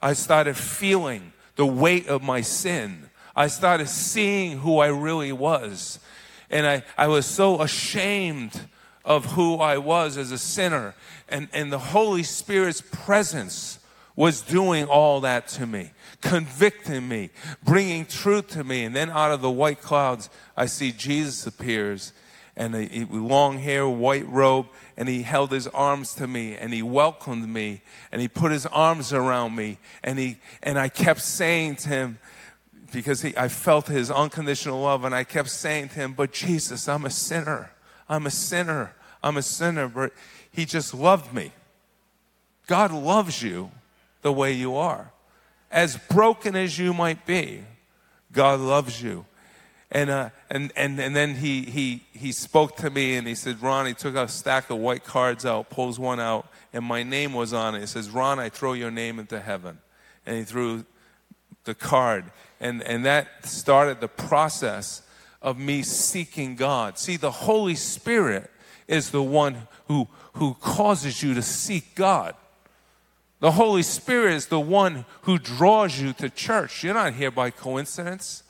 I 0.00 0.12
started 0.12 0.56
feeling 0.56 1.32
the 1.56 1.66
weight 1.66 2.06
of 2.06 2.22
my 2.22 2.40
sin. 2.40 3.10
I 3.38 3.46
started 3.46 3.88
seeing 3.88 4.58
who 4.58 4.80
I 4.80 4.88
really 4.88 5.30
was. 5.30 6.00
And 6.50 6.66
I, 6.66 6.82
I 6.96 7.06
was 7.06 7.24
so 7.24 7.62
ashamed 7.62 8.62
of 9.04 9.26
who 9.26 9.58
I 9.58 9.78
was 9.78 10.16
as 10.16 10.32
a 10.32 10.38
sinner. 10.38 10.96
And, 11.28 11.46
and 11.52 11.72
the 11.72 11.78
Holy 11.78 12.24
Spirit's 12.24 12.80
presence 12.80 13.78
was 14.16 14.40
doing 14.40 14.86
all 14.86 15.20
that 15.20 15.46
to 15.50 15.68
me, 15.68 15.92
convicting 16.20 17.06
me, 17.06 17.30
bringing 17.62 18.06
truth 18.06 18.48
to 18.48 18.64
me. 18.64 18.82
And 18.82 18.96
then 18.96 19.08
out 19.08 19.30
of 19.30 19.40
the 19.40 19.52
white 19.52 19.82
clouds, 19.82 20.28
I 20.56 20.66
see 20.66 20.90
Jesus 20.90 21.46
appears 21.46 22.12
and 22.56 22.74
a, 22.74 23.06
long 23.12 23.60
hair, 23.60 23.88
white 23.88 24.26
robe, 24.28 24.66
and 24.96 25.08
he 25.08 25.22
held 25.22 25.52
his 25.52 25.68
arms 25.68 26.12
to 26.14 26.26
me 26.26 26.56
and 26.56 26.72
he 26.72 26.82
welcomed 26.82 27.48
me 27.48 27.82
and 28.10 28.20
he 28.20 28.26
put 28.26 28.50
his 28.50 28.66
arms 28.66 29.12
around 29.12 29.54
me 29.54 29.78
and 30.02 30.18
he 30.18 30.38
and 30.60 30.76
I 30.76 30.88
kept 30.88 31.20
saying 31.20 31.76
to 31.76 31.88
him 31.88 32.18
because 32.92 33.22
he, 33.22 33.36
I 33.36 33.48
felt 33.48 33.86
his 33.86 34.10
unconditional 34.10 34.80
love 34.80 35.04
and 35.04 35.14
I 35.14 35.24
kept 35.24 35.50
saying 35.50 35.90
to 35.90 35.94
him, 35.96 36.12
"But 36.12 36.32
Jesus, 36.32 36.88
I'm 36.88 37.04
a 37.04 37.10
sinner. 37.10 37.70
I'm 38.08 38.26
a 38.26 38.30
sinner. 38.30 38.94
I'm 39.22 39.36
a 39.36 39.42
sinner." 39.42 39.88
But 39.88 40.12
he 40.50 40.64
just 40.64 40.94
loved 40.94 41.32
me. 41.32 41.52
God 42.66 42.92
loves 42.92 43.42
you 43.42 43.70
the 44.22 44.32
way 44.32 44.52
you 44.52 44.76
are. 44.76 45.12
As 45.70 45.96
broken 45.96 46.56
as 46.56 46.78
you 46.78 46.94
might 46.94 47.26
be, 47.26 47.62
God 48.32 48.60
loves 48.60 49.02
you. 49.02 49.24
And, 49.90 50.10
uh, 50.10 50.30
and, 50.50 50.70
and, 50.76 51.00
and 51.00 51.16
then 51.16 51.34
he, 51.34 51.62
he, 51.62 52.02
he 52.12 52.32
spoke 52.32 52.76
to 52.76 52.90
me 52.90 53.16
and 53.16 53.26
he 53.26 53.34
said, 53.34 53.62
Ron, 53.62 53.86
he 53.86 53.94
took 53.94 54.16
a 54.16 54.28
stack 54.28 54.68
of 54.68 54.78
white 54.78 55.04
cards 55.04 55.46
out, 55.46 55.70
pulls 55.70 55.98
one 55.98 56.20
out, 56.20 56.46
and 56.74 56.84
my 56.84 57.02
name 57.02 57.32
was 57.32 57.54
on 57.54 57.74
it. 57.74 57.80
He 57.80 57.86
says, 57.86 58.10
Ron, 58.10 58.38
I 58.38 58.50
throw 58.50 58.74
your 58.74 58.90
name 58.90 59.18
into 59.18 59.40
heaven. 59.40 59.78
And 60.26 60.36
he 60.36 60.44
threw 60.44 60.84
the 61.68 61.74
card. 61.74 62.24
And, 62.60 62.82
and 62.82 63.04
that 63.04 63.46
started 63.46 64.00
the 64.00 64.08
process 64.08 65.02
of 65.40 65.58
me 65.58 65.82
seeking 65.82 66.56
God. 66.56 66.98
See, 66.98 67.16
the 67.16 67.30
Holy 67.30 67.76
Spirit 67.76 68.50
is 68.88 69.10
the 69.10 69.22
one 69.22 69.68
who, 69.86 70.08
who 70.32 70.54
causes 70.54 71.22
you 71.22 71.34
to 71.34 71.42
seek 71.42 71.94
God. 71.94 72.34
The 73.40 73.52
Holy 73.52 73.82
Spirit 73.82 74.34
is 74.34 74.46
the 74.46 74.58
one 74.58 75.04
who 75.22 75.38
draws 75.38 76.00
you 76.00 76.12
to 76.14 76.28
church. 76.28 76.82
You're 76.82 76.94
not 76.94 77.14
here 77.14 77.30
by 77.30 77.50
coincidence. 77.50 78.42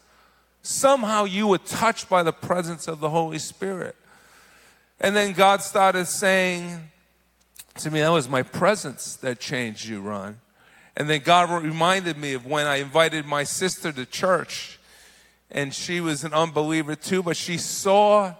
Somehow 0.62 1.24
you 1.24 1.48
were 1.48 1.58
touched 1.58 2.08
by 2.08 2.22
the 2.22 2.32
presence 2.32 2.88
of 2.88 3.00
the 3.00 3.10
Holy 3.10 3.38
Spirit. 3.38 3.96
And 5.00 5.14
then 5.14 5.32
God 5.32 5.60
started 5.60 6.06
saying 6.06 6.90
to 7.78 7.90
me, 7.90 8.00
That 8.00 8.08
was 8.10 8.28
my 8.28 8.42
presence 8.42 9.16
that 9.16 9.40
changed 9.40 9.86
you, 9.86 10.00
Ron. 10.00 10.38
And 10.98 11.08
then 11.08 11.20
God 11.20 11.62
reminded 11.62 12.18
me 12.18 12.34
of 12.34 12.44
when 12.44 12.66
I 12.66 12.76
invited 12.76 13.24
my 13.24 13.44
sister 13.44 13.92
to 13.92 14.04
church. 14.04 14.80
And 15.48 15.72
she 15.72 16.00
was 16.00 16.24
an 16.24 16.34
unbeliever 16.34 16.96
too, 16.96 17.22
but 17.22 17.36
she 17.36 17.56
saw 17.56 18.34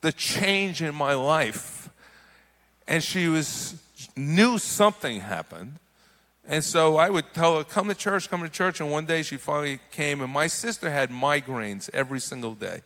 the 0.00 0.10
change 0.10 0.80
in 0.80 0.94
my 0.94 1.12
life. 1.12 1.90
And 2.88 3.04
she 3.04 3.28
was 3.28 3.74
knew 4.16 4.56
something 4.56 5.20
happened. 5.20 5.74
And 6.48 6.64
so 6.64 6.96
I 6.96 7.10
would 7.10 7.34
tell 7.34 7.58
her, 7.58 7.64
come 7.64 7.88
to 7.88 7.94
church, 7.94 8.30
come 8.30 8.40
to 8.42 8.48
church. 8.48 8.80
And 8.80 8.90
one 8.90 9.04
day 9.04 9.22
she 9.22 9.36
finally 9.36 9.78
came, 9.92 10.22
and 10.22 10.32
my 10.32 10.46
sister 10.46 10.90
had 10.90 11.10
migraines 11.10 11.90
every 11.92 12.18
single 12.18 12.54
day 12.54 12.80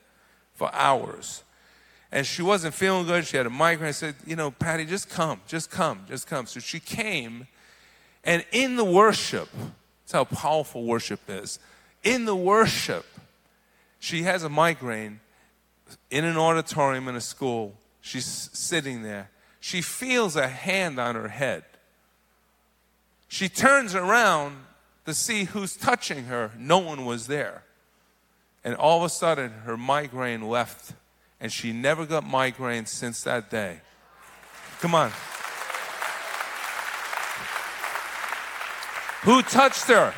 for 0.54 0.74
hours. 0.74 1.44
And 2.10 2.26
she 2.26 2.42
wasn't 2.42 2.74
feeling 2.74 3.06
good. 3.06 3.24
She 3.26 3.36
had 3.36 3.46
a 3.46 3.50
migraine. 3.50 3.90
I 3.90 3.92
said, 3.92 4.16
you 4.26 4.34
know, 4.34 4.50
Patty, 4.50 4.84
just 4.84 5.08
come, 5.08 5.40
just 5.46 5.70
come, 5.70 6.00
just 6.08 6.26
come. 6.26 6.46
So 6.46 6.58
she 6.58 6.80
came, 6.80 7.46
and 8.24 8.44
in 8.52 8.76
the 8.76 8.84
worship, 8.84 9.48
that's 10.04 10.12
how 10.12 10.24
powerful 10.24 10.84
worship 10.84 11.20
is. 11.28 11.58
In 12.02 12.24
the 12.24 12.36
worship, 12.36 13.06
she 13.98 14.22
has 14.22 14.42
a 14.42 14.48
migraine 14.48 15.20
in 16.10 16.24
an 16.24 16.36
auditorium 16.36 17.08
in 17.08 17.16
a 17.16 17.20
school. 17.20 17.74
She's 18.00 18.26
sitting 18.26 19.02
there. 19.02 19.30
She 19.60 19.80
feels 19.80 20.36
a 20.36 20.48
hand 20.48 20.98
on 20.98 21.14
her 21.14 21.28
head. 21.28 21.64
She 23.28 23.48
turns 23.48 23.94
around 23.94 24.56
to 25.06 25.14
see 25.14 25.44
who's 25.44 25.76
touching 25.76 26.24
her. 26.24 26.52
No 26.58 26.78
one 26.78 27.04
was 27.04 27.26
there. 27.26 27.62
And 28.62 28.74
all 28.74 28.98
of 28.98 29.04
a 29.04 29.08
sudden, 29.08 29.50
her 29.64 29.76
migraine 29.76 30.48
left, 30.48 30.92
and 31.40 31.52
she 31.52 31.72
never 31.72 32.06
got 32.06 32.24
migraine 32.24 32.86
since 32.86 33.22
that 33.24 33.50
day. 33.50 33.80
Come 34.80 34.94
on. 34.94 35.12
Who 39.24 39.42
touched 39.42 39.88
her? 39.88 40.14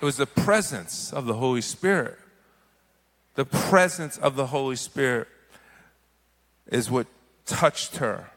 It 0.00 0.04
was 0.04 0.16
the 0.16 0.26
presence 0.26 1.12
of 1.12 1.26
the 1.26 1.34
Holy 1.34 1.60
Spirit. 1.60 2.18
The 3.34 3.44
presence 3.44 4.18
of 4.18 4.36
the 4.36 4.46
Holy 4.46 4.76
Spirit 4.76 5.28
is 6.68 6.90
what 6.90 7.06
touched 7.44 7.96
her. 7.96 8.30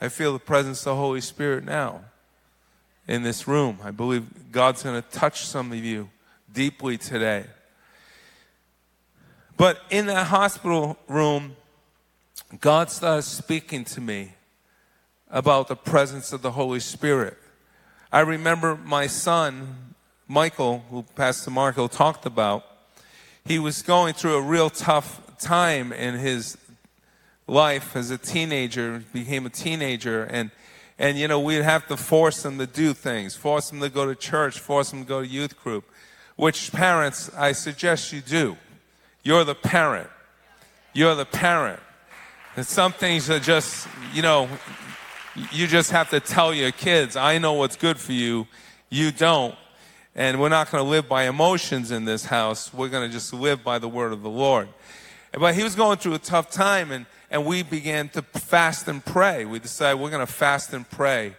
I 0.00 0.08
feel 0.08 0.32
the 0.32 0.38
presence 0.38 0.80
of 0.80 0.84
the 0.84 0.96
Holy 0.96 1.20
Spirit 1.20 1.64
now 1.64 2.00
in 3.08 3.22
this 3.22 3.46
room. 3.48 3.78
I 3.82 3.90
believe 3.90 4.50
God's 4.50 4.82
going 4.82 5.00
to 5.02 5.08
touch 5.10 5.44
some 5.44 5.72
of 5.72 5.78
you 5.78 6.08
deeply 6.52 6.96
today. 6.96 7.44
But 9.56 9.80
in 9.90 10.06
that 10.06 10.26
hospital 10.26 10.96
room, 11.08 11.56
God 12.60 12.90
started 12.90 13.22
speaking 13.22 13.84
to 13.86 14.00
me 14.00 14.33
about 15.30 15.68
the 15.68 15.76
presence 15.76 16.32
of 16.32 16.42
the 16.42 16.52
Holy 16.52 16.80
Spirit. 16.80 17.36
I 18.12 18.20
remember 18.20 18.76
my 18.76 19.06
son, 19.06 19.94
Michael, 20.28 20.84
who 20.90 21.02
Pastor 21.16 21.50
Marco 21.50 21.88
talked 21.88 22.26
about, 22.26 22.64
he 23.44 23.58
was 23.58 23.82
going 23.82 24.14
through 24.14 24.36
a 24.36 24.42
real 24.42 24.70
tough 24.70 25.20
time 25.38 25.92
in 25.92 26.14
his 26.14 26.56
life 27.46 27.96
as 27.96 28.10
a 28.10 28.18
teenager, 28.18 29.02
became 29.12 29.46
a 29.46 29.50
teenager, 29.50 30.24
and 30.24 30.50
and 30.98 31.18
you 31.18 31.26
know 31.26 31.40
we'd 31.40 31.62
have 31.62 31.86
to 31.88 31.96
force 31.96 32.42
them 32.42 32.58
to 32.58 32.66
do 32.66 32.94
things, 32.94 33.34
force 33.34 33.70
them 33.70 33.80
to 33.80 33.88
go 33.88 34.06
to 34.06 34.14
church, 34.14 34.60
force 34.60 34.90
them 34.90 35.02
to 35.02 35.08
go 35.08 35.20
to 35.20 35.26
youth 35.26 35.60
group. 35.62 35.84
Which 36.36 36.72
parents 36.72 37.30
I 37.36 37.52
suggest 37.52 38.12
you 38.12 38.20
do. 38.20 38.56
You're 39.22 39.44
the 39.44 39.54
parent. 39.54 40.08
You're 40.92 41.14
the 41.14 41.26
parent. 41.26 41.80
And 42.56 42.66
some 42.66 42.92
things 42.92 43.30
are 43.30 43.40
just, 43.40 43.88
you 44.12 44.22
know, 44.22 44.48
you 45.52 45.66
just 45.66 45.90
have 45.90 46.10
to 46.10 46.20
tell 46.20 46.54
your 46.54 46.70
kids, 46.70 47.16
I 47.16 47.38
know 47.38 47.54
what's 47.54 47.76
good 47.76 47.98
for 47.98 48.12
you, 48.12 48.46
you 48.90 49.10
don't. 49.10 49.54
And 50.14 50.40
we're 50.40 50.48
not 50.48 50.70
going 50.70 50.84
to 50.84 50.88
live 50.88 51.08
by 51.08 51.24
emotions 51.24 51.90
in 51.90 52.04
this 52.04 52.26
house. 52.26 52.72
We're 52.72 52.88
going 52.88 53.08
to 53.08 53.12
just 53.12 53.32
live 53.32 53.64
by 53.64 53.78
the 53.78 53.88
word 53.88 54.12
of 54.12 54.22
the 54.22 54.30
Lord. 54.30 54.68
But 55.32 55.56
he 55.56 55.64
was 55.64 55.74
going 55.74 55.98
through 55.98 56.14
a 56.14 56.18
tough 56.18 56.50
time, 56.52 56.92
and 56.92 57.06
and 57.34 57.44
we 57.44 57.64
began 57.64 58.08
to 58.10 58.22
fast 58.22 58.86
and 58.86 59.04
pray. 59.04 59.44
We 59.44 59.58
decided 59.58 60.00
we're 60.00 60.10
going 60.10 60.24
to 60.24 60.32
fast 60.32 60.72
and 60.72 60.88
pray 60.88 61.34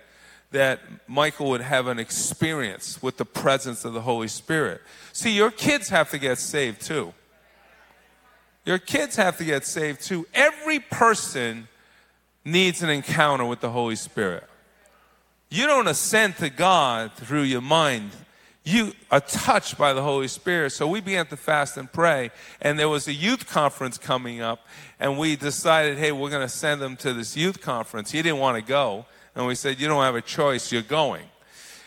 that 0.52 0.82
Michael 1.08 1.50
would 1.52 1.62
have 1.62 1.88
an 1.88 2.00
experience 2.00 3.02
with 3.02 3.16
the 3.16 3.24
presence 3.24 3.86
of 3.86 3.94
the 3.94 4.02
Holy 4.02 4.28
Spirit. 4.28 4.82
See, 5.14 5.32
your 5.32 5.52
kids 5.52 5.88
have 5.88 6.12
to 6.12 6.18
get 6.18 6.38
saved 6.38 6.82
too. 6.82 7.14
Your 8.66 8.78
kids 8.78 9.16
have 9.16 9.38
to 9.38 9.46
get 9.46 9.66
saved 9.66 10.02
too. 10.02 10.28
Every 10.34 10.80
person 10.80 11.70
needs 12.46 12.82
an 12.82 12.90
encounter 12.90 13.44
with 13.44 13.60
the 13.60 13.72
Holy 13.72 13.96
Spirit. 13.98 14.46
You 15.50 15.68
don't 15.68 15.88
ascend 15.88 16.38
to 16.38 16.50
God 16.50 17.14
through 17.14 17.44
your 17.44 17.62
mind 17.62 18.12
you 18.66 18.94
are 19.12 19.22
touched 19.22 19.78
by 19.78 19.94
the 19.94 20.02
Holy 20.02 20.28
Spirit. 20.28 20.72
So 20.72 20.88
we 20.88 21.00
began 21.00 21.28
to 21.28 21.38
fast 21.38 21.78
and 21.78 21.90
pray. 21.92 22.32
And 22.60 22.80
there 22.80 22.90
was 22.90 23.08
a 23.08 23.14
youth 23.14 23.48
conference 23.48 24.00
coming 24.00 24.42
up. 24.42 24.66
And 25.00 25.20
we 25.20 25.36
decided, 25.36 26.00
hey, 26.00 26.12
we're 26.12 26.32
going 26.32 26.42
to 26.42 26.50
send 26.50 26.82
him 26.82 26.98
to 26.98 27.14
this 27.14 27.38
youth 27.38 27.62
conference. 27.62 28.12
He 28.12 28.24
didn't 28.24 28.40
want 28.40 28.58
to 28.58 28.68
go. 28.68 29.06
And 29.36 29.46
we 29.46 29.54
said, 29.54 29.80
you 29.80 29.88
don't 29.88 30.02
have 30.02 30.16
a 30.16 30.22
choice, 30.22 30.72
you're 30.72 30.82
going. 30.82 31.26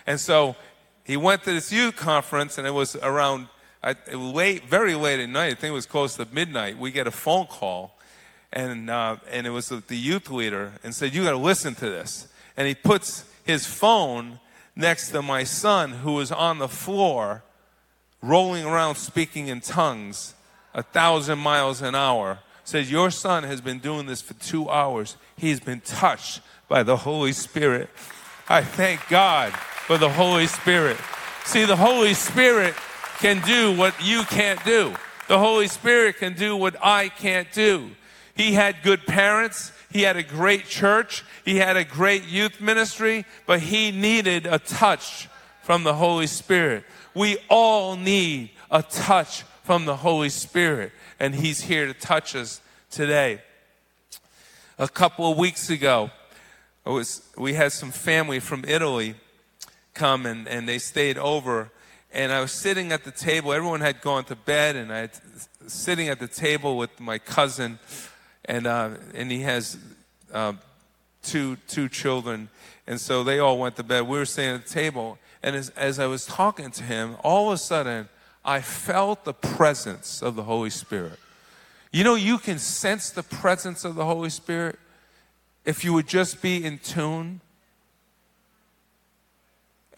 And 0.07 0.21
so 0.21 0.55
he 1.03 1.17
went 1.17 1.43
to 1.45 1.53
this 1.53 1.73
youth 1.73 1.97
conference, 1.97 2.59
and 2.59 2.67
it 2.67 2.71
was 2.71 2.95
around 2.97 3.49
I, 3.83 3.97
late, 4.13 4.67
very 4.67 4.95
late 4.95 5.19
at 5.19 5.29
night. 5.29 5.47
I 5.47 5.55
think 5.55 5.71
it 5.71 5.75
was 5.75 5.87
close 5.87 6.15
to 6.17 6.29
midnight. 6.31 6.79
We 6.79 6.93
get 6.93 7.07
a 7.07 7.11
phone 7.11 7.47
call, 7.47 7.98
and 8.53 8.89
uh, 8.91 9.17
and 9.31 9.47
it 9.47 9.51
was 9.51 9.69
the 9.69 9.97
youth 9.97 10.31
leader, 10.31 10.73
and 10.83 10.95
said, 10.95 11.15
"You 11.15 11.25
got 11.25 11.33
to 11.33 11.37
listen 11.37 11.75
to 11.77 11.89
this." 11.89 12.29
And 12.57 12.67
he 12.67 12.75
puts 12.75 13.25
his 13.45 13.67
phone 13.67 14.41
next 14.79 15.11
to 15.11 15.21
my 15.21 15.45
son, 15.45 15.91
who 15.91 16.13
was 16.13 16.33
on 16.33 16.59
the 16.59 16.69
floor, 16.69 17.43
rolling 18.23 18.65
around 18.65 18.95
speaking 18.95 19.49
in 19.49 19.61
tongues, 19.61 20.35
a 20.73 20.83
thousand 20.83 21.39
miles 21.41 21.83
an 21.83 21.95
hour. 21.95 22.39
Says, 22.65 22.91
Your 22.91 23.11
son 23.11 23.45
has 23.45 23.61
been 23.61 23.79
doing 23.79 24.07
this 24.07 24.23
for 24.23 24.35
two 24.35 24.71
hours. 24.71 25.17
He's 25.37 25.61
been 25.61 25.81
touched 25.81 26.41
by 26.69 26.83
the 26.83 26.99
Holy 26.99 27.33
Spirit. 27.33 27.91
I 28.49 28.63
thank 28.63 29.09
God 29.09 29.53
for 29.53 29.99
the 29.99 30.11
Holy 30.11 30.47
Spirit. 30.47 30.99
See, 31.45 31.65
the 31.65 31.77
Holy 31.77 32.15
Spirit 32.15 32.75
can 33.19 33.45
do 33.47 33.77
what 33.77 33.95
you 34.05 34.23
can't 34.25 34.63
do. 34.65 34.95
The 35.29 35.39
Holy 35.39 35.67
Spirit 35.67 36.19
can 36.19 36.35
do 36.35 36.57
what 36.57 36.77
I 36.83 37.09
can't 37.09 37.51
do. 37.53 37.91
He 38.39 38.55
had 38.55 38.83
good 38.83 39.05
parents. 39.05 39.73
He 39.91 40.03
had 40.03 40.17
a 40.17 40.23
great 40.23 40.67
church. 40.67 41.25
He 41.45 41.57
had 41.57 41.77
a 41.77 41.85
great 41.85 42.25
youth 42.25 42.61
ministry, 42.61 43.27
but 43.47 43.61
he 43.61 43.91
needed 43.91 44.47
a 44.47 44.61
touch 44.61 45.29
from 45.63 45.83
the 45.83 45.95
Holy 45.95 46.29
Spirit. 46.29 46.85
We 47.15 47.39
all 47.51 47.97
need 47.97 48.51
a 48.71 48.83
touch 48.83 49.43
from 49.65 49.85
the 49.85 49.97
Holy 49.97 50.31
Spirit, 50.31 50.93
and 51.19 51.35
he's 51.35 51.63
here 51.63 51.87
to 51.87 51.93
touch 51.93 52.37
us 52.37 52.61
today. 52.91 53.43
A 54.79 54.89
couple 54.89 55.31
of 55.31 55.37
weeks 55.37 55.69
ago, 55.69 56.11
was, 56.85 57.29
we 57.37 57.55
had 57.55 57.73
some 57.73 57.91
family 57.91 58.41
from 58.41 58.65
Italy 58.67 59.17
come 59.95 60.27
and, 60.27 60.47
and 60.49 60.69
they 60.69 60.79
stayed 60.79 61.19
over. 61.19 61.71
And 62.13 62.33
I 62.33 62.41
was 62.41 62.53
sitting 62.53 62.93
at 62.93 63.05
the 63.05 63.11
table. 63.11 63.53
Everyone 63.53 63.81
had 63.81 64.01
gone 64.01 64.25
to 64.25 64.37
bed, 64.37 64.77
and 64.77 64.93
I 64.93 65.03
was 65.03 65.49
sitting 65.67 66.09
at 66.09 66.21
the 66.21 66.29
table 66.29 66.79
with 66.79 66.99
my 66.99 67.19
cousin, 67.19 67.79
and 68.49 68.67
uh, 68.67 68.91
and 69.15 69.31
he 69.31 69.43
has 69.43 69.79
uh, 70.33 70.55
two 71.23 71.57
two 71.69 71.89
children, 71.89 72.49
and 72.87 73.01
so 73.01 73.23
they 73.23 73.39
all 73.39 73.59
went 73.59 73.77
to 73.77 73.85
bed. 73.85 74.09
We 74.09 74.19
were 74.19 74.25
sitting 74.25 74.55
at 74.55 74.67
the 74.67 74.73
table, 74.73 75.19
and 75.43 75.55
as, 75.55 75.69
as 75.71 76.01
I 76.01 76.07
was 76.07 76.27
talking 76.27 76.73
to 76.73 76.83
him, 76.83 77.17
all 77.23 77.49
of 77.49 77.55
a 77.55 77.59
sudden 77.59 78.09
I 78.45 78.63
felt 78.63 79.25
the 79.25 79.35
presence 79.35 80.23
of 80.23 80.35
the 80.35 80.45
Holy 80.45 80.71
Spirit. 80.71 81.19
You 81.93 82.03
know, 82.03 82.15
you 82.15 82.39
can 82.39 82.59
sense 82.59 83.11
the 83.11 83.23
presence 83.23 83.85
of 83.85 83.95
the 83.95 84.05
Holy 84.05 84.31
Spirit 84.31 84.79
if 85.65 85.85
you 85.85 85.93
would 85.93 86.09
just 86.09 86.41
be 86.41 86.65
in 86.65 86.79
tune. 86.79 87.41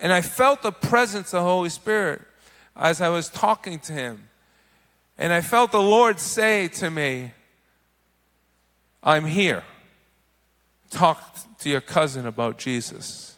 And 0.01 0.13
I 0.13 0.21
felt 0.21 0.63
the 0.63 0.73
presence 0.73 1.35
of 1.35 1.43
the 1.43 1.49
Holy 1.49 1.69
Spirit 1.69 2.23
as 2.75 3.01
I 3.01 3.09
was 3.09 3.29
talking 3.29 3.79
to 3.81 3.93
him. 3.93 4.29
And 5.19 5.33
I 5.33 5.43
felt 5.43 5.73
the 5.73 5.83
Lord 5.83 6.19
say 6.19 6.69
to 6.69 6.91
me, 6.91 7.33
I'm 9.03 9.25
here. 9.25 9.63
Talk 10.91 11.39
to 11.61 11.71
your 11.71 11.81
cousin 11.81 12.27
about 12.27 12.59
Jesus. 12.59 13.37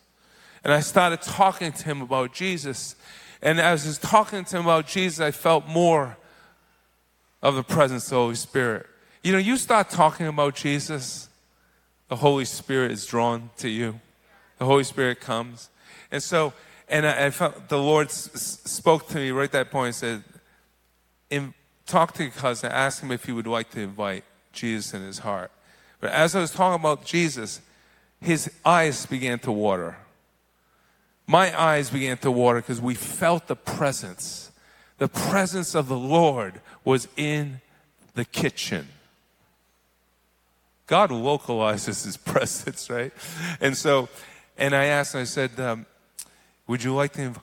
And 0.64 0.72
I 0.72 0.81
started 0.81 1.22
talking 1.22 1.72
to 1.72 1.85
him 1.85 2.03
about 2.03 2.33
Jesus. 2.33 2.96
And 3.42 3.61
as 3.61 3.85
I 3.85 3.88
was 3.88 3.98
talking 3.98 4.44
to 4.44 4.57
him 4.57 4.64
about 4.64 4.87
Jesus, 4.87 5.20
I 5.20 5.31
felt 5.31 5.66
more 5.66 6.16
of 7.42 7.55
the 7.55 7.62
presence 7.62 8.05
of 8.07 8.11
the 8.11 8.16
Holy 8.16 8.35
Spirit. 8.37 8.87
You 9.22 9.33
know, 9.33 9.38
you 9.38 9.57
start 9.57 9.90
talking 9.90 10.27
about 10.27 10.55
Jesus, 10.55 11.29
the 12.09 12.16
Holy 12.16 12.44
Spirit 12.44 12.90
is 12.90 13.07
drawn 13.07 13.51
to 13.59 13.68
you. 13.68 14.01
The 14.59 14.64
Holy 14.64 14.85
Spirit 14.85 15.20
comes. 15.20 15.68
And 16.11 16.22
so, 16.22 16.53
and 16.88 17.07
I, 17.07 17.27
I 17.27 17.31
felt 17.31 17.68
the 17.68 17.79
Lord 17.79 18.09
s- 18.09 18.61
spoke 18.64 19.09
to 19.09 19.16
me 19.16 19.31
right 19.31 19.44
at 19.44 19.53
that 19.53 19.70
point 19.70 20.03
and 20.03 20.22
said, 21.31 21.51
talk 21.87 22.14
to 22.14 22.22
your 22.22 22.33
cousin, 22.33 22.70
ask 22.70 23.03
him 23.03 23.11
if 23.11 23.25
he 23.25 23.33
would 23.33 23.46
like 23.46 23.70
to 23.70 23.81
invite 23.81 24.25
Jesus 24.52 24.94
in 24.94 25.02
his 25.02 25.18
heart. 25.20 25.50
But 26.00 26.10
as 26.10 26.34
I 26.34 26.40
was 26.40 26.50
talking 26.50 26.80
about 26.80 27.04
Jesus, 27.04 27.60
his 28.20 28.50
eyes 28.64 29.06
began 29.06 29.38
to 29.40 29.52
water. 29.52 29.96
My 31.26 31.58
eyes 31.58 31.90
began 31.90 32.18
to 32.18 32.30
water 32.30 32.60
because 32.60 32.80
we 32.80 32.94
felt 32.94 33.46
the 33.46 33.56
presence. 33.56 34.50
The 34.98 35.08
presence 35.08 35.74
of 35.74 35.88
the 35.88 35.98
Lord 35.98 36.60
was 36.84 37.08
in 37.16 37.60
the 38.14 38.24
kitchen. 38.24 38.88
God 40.86 41.10
localizes 41.10 42.04
his 42.04 42.16
presence, 42.32 42.90
right? 42.90 43.12
And 43.60 43.76
so, 43.76 44.08
and 44.58 44.74
I 44.74 44.86
asked, 44.86 45.14
I 45.14 45.24
said, 45.24 45.58
um, 45.58 45.86
Would 46.66 46.84
you 46.84 46.94
like 46.94 47.12
to 47.14 47.20
inv- 47.20 47.40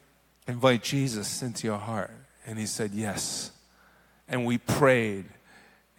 invite 0.47 0.83
Jesus 0.83 1.41
into 1.41 1.67
your 1.67 1.77
heart? 1.77 2.11
And 2.45 2.59
he 2.59 2.65
said, 2.65 2.91
Yes. 2.91 3.51
And 4.27 4.45
we 4.45 4.59
prayed, 4.59 5.25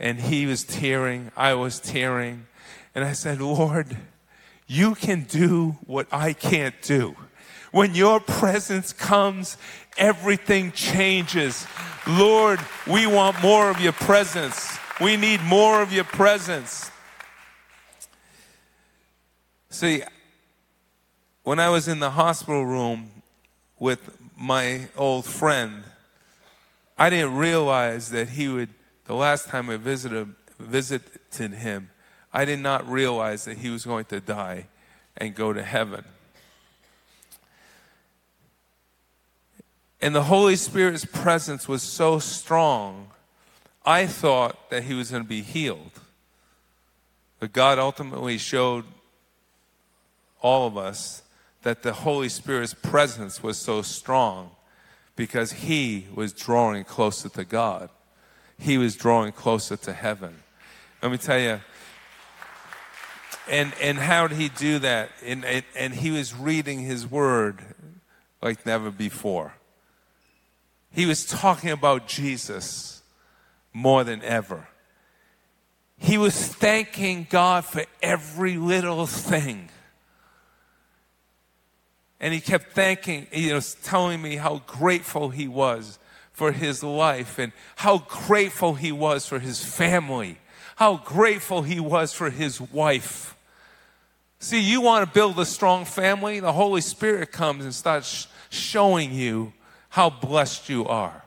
and 0.00 0.18
he 0.18 0.46
was 0.46 0.64
tearing, 0.64 1.30
I 1.36 1.54
was 1.54 1.78
tearing. 1.78 2.46
And 2.94 3.04
I 3.04 3.12
said, 3.12 3.40
Lord, 3.40 3.96
you 4.66 4.94
can 4.94 5.24
do 5.24 5.76
what 5.86 6.08
I 6.10 6.32
can't 6.32 6.74
do. 6.82 7.14
When 7.70 7.94
your 7.94 8.18
presence 8.18 8.92
comes, 8.92 9.56
everything 9.96 10.72
changes. 10.72 11.66
Lord, 12.06 12.58
we 12.86 13.06
want 13.06 13.40
more 13.42 13.70
of 13.70 13.80
your 13.80 13.92
presence. 13.92 14.76
We 15.00 15.16
need 15.16 15.42
more 15.42 15.82
of 15.82 15.92
your 15.92 16.04
presence. 16.04 16.90
See, 19.68 20.02
when 21.44 21.60
I 21.60 21.68
was 21.68 21.88
in 21.88 22.00
the 22.00 22.10
hospital 22.10 22.64
room 22.64 23.10
with 23.78 24.18
my 24.36 24.88
old 24.96 25.26
friend, 25.26 25.84
I 26.98 27.08
didn't 27.08 27.36
realize 27.36 28.10
that 28.10 28.30
he 28.30 28.48
would, 28.48 28.70
the 29.10 29.16
last 29.16 29.48
time 29.48 29.68
I 29.68 29.76
visited, 29.76 30.32
visited 30.56 31.52
him, 31.52 31.90
I 32.32 32.44
did 32.44 32.60
not 32.60 32.88
realize 32.88 33.44
that 33.44 33.58
he 33.58 33.68
was 33.68 33.84
going 33.84 34.04
to 34.04 34.20
die 34.20 34.68
and 35.16 35.34
go 35.34 35.52
to 35.52 35.64
heaven. 35.64 36.04
And 40.00 40.14
the 40.14 40.22
Holy 40.22 40.54
Spirit's 40.54 41.04
presence 41.04 41.66
was 41.66 41.82
so 41.82 42.20
strong, 42.20 43.08
I 43.84 44.06
thought 44.06 44.70
that 44.70 44.84
he 44.84 44.94
was 44.94 45.10
going 45.10 45.24
to 45.24 45.28
be 45.28 45.42
healed. 45.42 45.98
But 47.40 47.52
God 47.52 47.80
ultimately 47.80 48.38
showed 48.38 48.84
all 50.40 50.68
of 50.68 50.76
us 50.76 51.22
that 51.62 51.82
the 51.82 51.94
Holy 51.94 52.28
Spirit's 52.28 52.74
presence 52.74 53.42
was 53.42 53.58
so 53.58 53.82
strong 53.82 54.52
because 55.16 55.50
he 55.50 56.06
was 56.14 56.32
drawing 56.32 56.84
closer 56.84 57.28
to 57.30 57.44
God. 57.44 57.90
He 58.60 58.76
was 58.76 58.94
drawing 58.94 59.32
closer 59.32 59.76
to 59.78 59.92
heaven. 59.92 60.36
Let 61.02 61.10
me 61.10 61.18
tell 61.18 61.38
you, 61.38 61.60
and, 63.48 63.72
and 63.80 63.98
how 63.98 64.28
did 64.28 64.36
he 64.36 64.50
do 64.50 64.78
that? 64.80 65.10
And, 65.24 65.44
and, 65.44 65.64
and 65.74 65.94
he 65.94 66.10
was 66.10 66.34
reading 66.34 66.80
his 66.80 67.10
word 67.10 67.58
like 68.42 68.66
never 68.66 68.90
before. 68.90 69.54
He 70.92 71.06
was 71.06 71.24
talking 71.24 71.70
about 71.70 72.06
Jesus 72.06 73.02
more 73.72 74.04
than 74.04 74.22
ever. 74.22 74.68
He 75.96 76.18
was 76.18 76.34
thanking 76.34 77.26
God 77.30 77.64
for 77.64 77.84
every 78.02 78.56
little 78.56 79.06
thing. 79.06 79.70
And 82.20 82.34
he 82.34 82.40
kept 82.40 82.72
thanking, 82.72 83.26
you 83.32 83.50
know, 83.50 83.60
telling 83.82 84.20
me 84.20 84.36
how 84.36 84.62
grateful 84.66 85.30
he 85.30 85.48
was 85.48 85.98
for 86.40 86.52
his 86.52 86.82
life 86.82 87.38
and 87.38 87.52
how 87.76 87.98
grateful 87.98 88.72
he 88.72 88.90
was 88.90 89.26
for 89.26 89.38
his 89.38 89.62
family, 89.62 90.38
how 90.76 90.96
grateful 90.96 91.60
he 91.60 91.78
was 91.78 92.14
for 92.14 92.30
his 92.30 92.58
wife. 92.58 93.36
See, 94.38 94.58
you 94.58 94.80
want 94.80 95.06
to 95.06 95.12
build 95.12 95.38
a 95.38 95.44
strong 95.44 95.84
family? 95.84 96.40
The 96.40 96.54
Holy 96.54 96.80
Spirit 96.80 97.30
comes 97.30 97.62
and 97.62 97.74
starts 97.74 98.26
showing 98.48 99.12
you 99.12 99.52
how 99.90 100.08
blessed 100.08 100.70
you 100.70 100.86
are. 100.86 101.24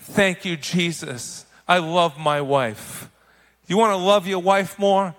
Thank 0.00 0.44
you, 0.44 0.58
Jesus. 0.58 1.46
I 1.66 1.78
love 1.78 2.18
my 2.18 2.42
wife. 2.42 3.08
You 3.68 3.78
want 3.78 3.92
to 3.92 4.04
love 4.04 4.26
your 4.26 4.42
wife 4.42 4.78
more? 4.78 5.14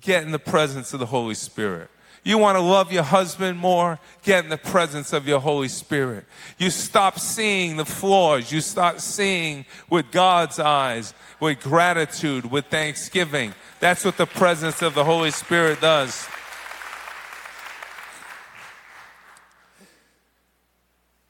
Get 0.00 0.22
in 0.22 0.32
the 0.32 0.38
presence 0.38 0.94
of 0.94 1.00
the 1.00 1.12
Holy 1.12 1.34
Spirit. 1.34 1.90
You 2.24 2.38
want 2.38 2.56
to 2.56 2.62
love 2.62 2.92
your 2.92 3.04
husband 3.04 3.58
more? 3.58 3.98
Get 4.22 4.44
in 4.44 4.50
the 4.50 4.58
presence 4.58 5.12
of 5.12 5.26
your 5.26 5.40
Holy 5.40 5.68
Spirit. 5.68 6.24
You 6.58 6.70
stop 6.70 7.18
seeing 7.18 7.76
the 7.76 7.84
flaws. 7.84 8.52
You 8.52 8.60
start 8.60 9.00
seeing 9.00 9.64
with 9.88 10.10
God's 10.10 10.58
eyes, 10.58 11.14
with 11.40 11.60
gratitude, 11.60 12.50
with 12.50 12.66
thanksgiving. 12.66 13.54
That's 13.80 14.04
what 14.04 14.16
the 14.16 14.26
presence 14.26 14.82
of 14.82 14.94
the 14.94 15.04
Holy 15.04 15.30
Spirit 15.30 15.80
does. 15.80 16.28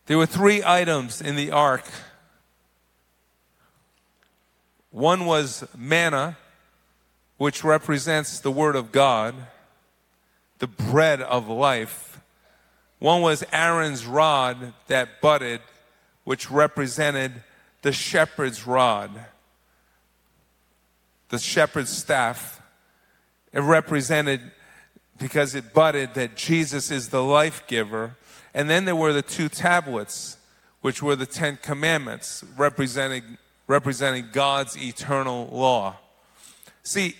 There 0.06 0.16
were 0.16 0.26
three 0.26 0.62
items 0.64 1.20
in 1.20 1.36
the 1.36 1.50
ark. 1.50 1.84
One 4.90 5.26
was 5.26 5.66
manna, 5.76 6.38
which 7.36 7.62
represents 7.62 8.40
the 8.40 8.50
Word 8.50 8.74
of 8.74 8.90
God 8.90 9.34
the 10.58 10.66
bread 10.66 11.20
of 11.20 11.48
life. 11.48 12.20
One 12.98 13.22
was 13.22 13.44
Aaron's 13.52 14.06
rod 14.06 14.72
that 14.88 15.20
budded, 15.20 15.60
which 16.24 16.50
represented 16.50 17.32
the 17.82 17.92
shepherd's 17.92 18.66
rod, 18.66 19.10
the 21.28 21.38
shepherd's 21.38 21.90
staff. 21.90 22.60
It 23.52 23.60
represented, 23.60 24.40
because 25.18 25.54
it 25.54 25.72
budded, 25.72 26.14
that 26.14 26.36
Jesus 26.36 26.90
is 26.90 27.10
the 27.10 27.22
life 27.22 27.66
giver. 27.66 28.16
And 28.52 28.68
then 28.68 28.84
there 28.84 28.96
were 28.96 29.12
the 29.12 29.22
two 29.22 29.48
tablets, 29.48 30.36
which 30.80 31.02
were 31.02 31.16
the 31.16 31.26
Ten 31.26 31.58
Commandments, 31.62 32.44
representing, 32.56 33.38
representing 33.66 34.26
God's 34.32 34.76
eternal 34.76 35.48
law. 35.52 35.96
See, 36.82 37.14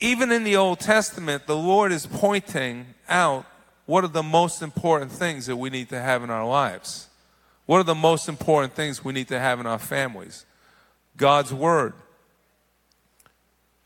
even 0.00 0.30
in 0.30 0.44
the 0.44 0.56
Old 0.56 0.80
Testament, 0.80 1.46
the 1.46 1.56
Lord 1.56 1.90
is 1.92 2.06
pointing 2.06 2.86
out 3.08 3.44
what 3.86 4.04
are 4.04 4.08
the 4.08 4.22
most 4.22 4.62
important 4.62 5.10
things 5.10 5.46
that 5.46 5.56
we 5.56 5.70
need 5.70 5.88
to 5.88 6.00
have 6.00 6.22
in 6.22 6.30
our 6.30 6.46
lives. 6.46 7.08
What 7.66 7.78
are 7.78 7.84
the 7.84 7.94
most 7.94 8.28
important 8.28 8.74
things 8.74 9.04
we 9.04 9.12
need 9.12 9.28
to 9.28 9.38
have 9.38 9.60
in 9.60 9.66
our 9.66 9.78
families? 9.78 10.46
God's 11.16 11.52
Word, 11.52 11.94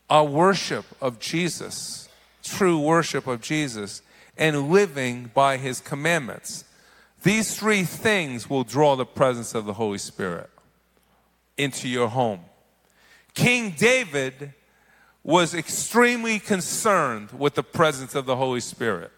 our 0.09 0.23
worship 0.23 0.85
of 1.01 1.19
Jesus, 1.19 2.07
true 2.43 2.79
worship 2.79 3.25
of 3.25 3.41
Jesus, 3.41 4.01
and 4.37 4.69
living 4.69 5.31
by 5.33 5.57
His 5.57 5.79
commandments. 5.79 6.63
These 7.23 7.57
three 7.57 7.83
things 7.83 8.49
will 8.49 8.63
draw 8.63 8.95
the 8.95 9.05
presence 9.05 9.55
of 9.55 9.65
the 9.65 9.73
Holy 9.73 9.97
Spirit 9.97 10.49
into 11.57 11.87
your 11.87 12.09
home. 12.09 12.41
King 13.33 13.73
David 13.77 14.53
was 15.23 15.53
extremely 15.53 16.37
concerned 16.37 17.31
with 17.31 17.55
the 17.55 17.63
presence 17.63 18.13
of 18.13 18.25
the 18.25 18.35
Holy 18.35 18.59
Spirit. 18.59 19.11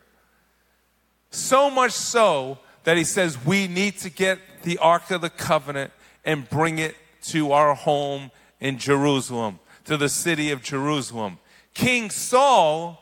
So 1.31 1.69
much 1.69 1.91
so 1.91 2.59
that 2.83 2.95
he 2.95 3.03
says 3.03 3.43
we 3.43 3.67
need 3.67 3.97
to 3.99 4.09
get 4.09 4.39
the 4.61 4.77
Ark 4.77 5.09
of 5.09 5.21
the 5.21 5.29
Covenant 5.29 5.91
and 6.23 6.47
bring 6.49 6.77
it 6.79 6.95
to 7.23 7.51
our 7.51 7.73
home 7.73 8.31
in 8.59 8.77
Jerusalem, 8.77 9.59
to 9.85 9.97
the 9.97 10.09
city 10.09 10.51
of 10.51 10.61
Jerusalem. 10.61 11.39
King 11.73 12.09
Saul 12.09 13.01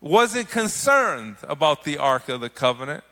wasn't 0.00 0.48
concerned 0.48 1.36
about 1.42 1.82
the 1.82 1.98
Ark 1.98 2.28
of 2.28 2.40
the 2.40 2.48
Covenant. 2.48 3.02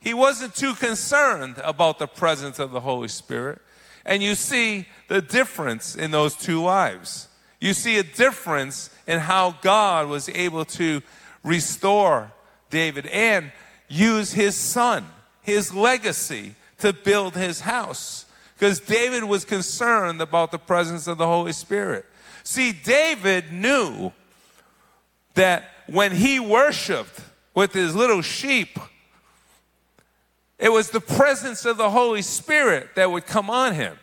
He 0.00 0.12
wasn't 0.12 0.56
too 0.56 0.74
concerned 0.74 1.56
about 1.62 2.00
the 2.00 2.08
presence 2.08 2.58
of 2.58 2.72
the 2.72 2.80
Holy 2.80 3.08
Spirit. 3.08 3.62
And 4.04 4.20
you 4.20 4.34
see 4.34 4.88
the 5.06 5.22
difference 5.22 5.94
in 5.94 6.10
those 6.10 6.34
two 6.34 6.60
lives 6.60 7.28
you 7.62 7.74
see 7.74 7.96
a 7.98 8.02
difference 8.02 8.90
in 9.06 9.20
how 9.20 9.52
God 9.62 10.08
was 10.08 10.28
able 10.28 10.64
to 10.64 11.00
restore 11.44 12.32
David 12.70 13.06
and 13.06 13.52
use 13.88 14.32
his 14.32 14.56
son, 14.56 15.06
his 15.42 15.72
legacy, 15.72 16.56
to 16.78 16.92
build 16.92 17.36
his 17.36 17.60
house. 17.60 18.26
Because 18.54 18.80
David 18.80 19.22
was 19.22 19.44
concerned 19.44 20.20
about 20.20 20.50
the 20.50 20.58
presence 20.58 21.06
of 21.06 21.18
the 21.18 21.26
Holy 21.26 21.52
Spirit. 21.52 22.04
See, 22.42 22.72
David 22.72 23.52
knew 23.52 24.10
that 25.34 25.70
when 25.86 26.10
he 26.10 26.40
worshiped 26.40 27.20
with 27.54 27.72
his 27.72 27.94
little 27.94 28.22
sheep, 28.22 28.76
it 30.58 30.72
was 30.72 30.90
the 30.90 31.00
presence 31.00 31.64
of 31.64 31.76
the 31.76 31.90
Holy 31.90 32.22
Spirit 32.22 32.96
that 32.96 33.12
would 33.12 33.26
come 33.26 33.50
on 33.50 33.74
him. 33.74 33.96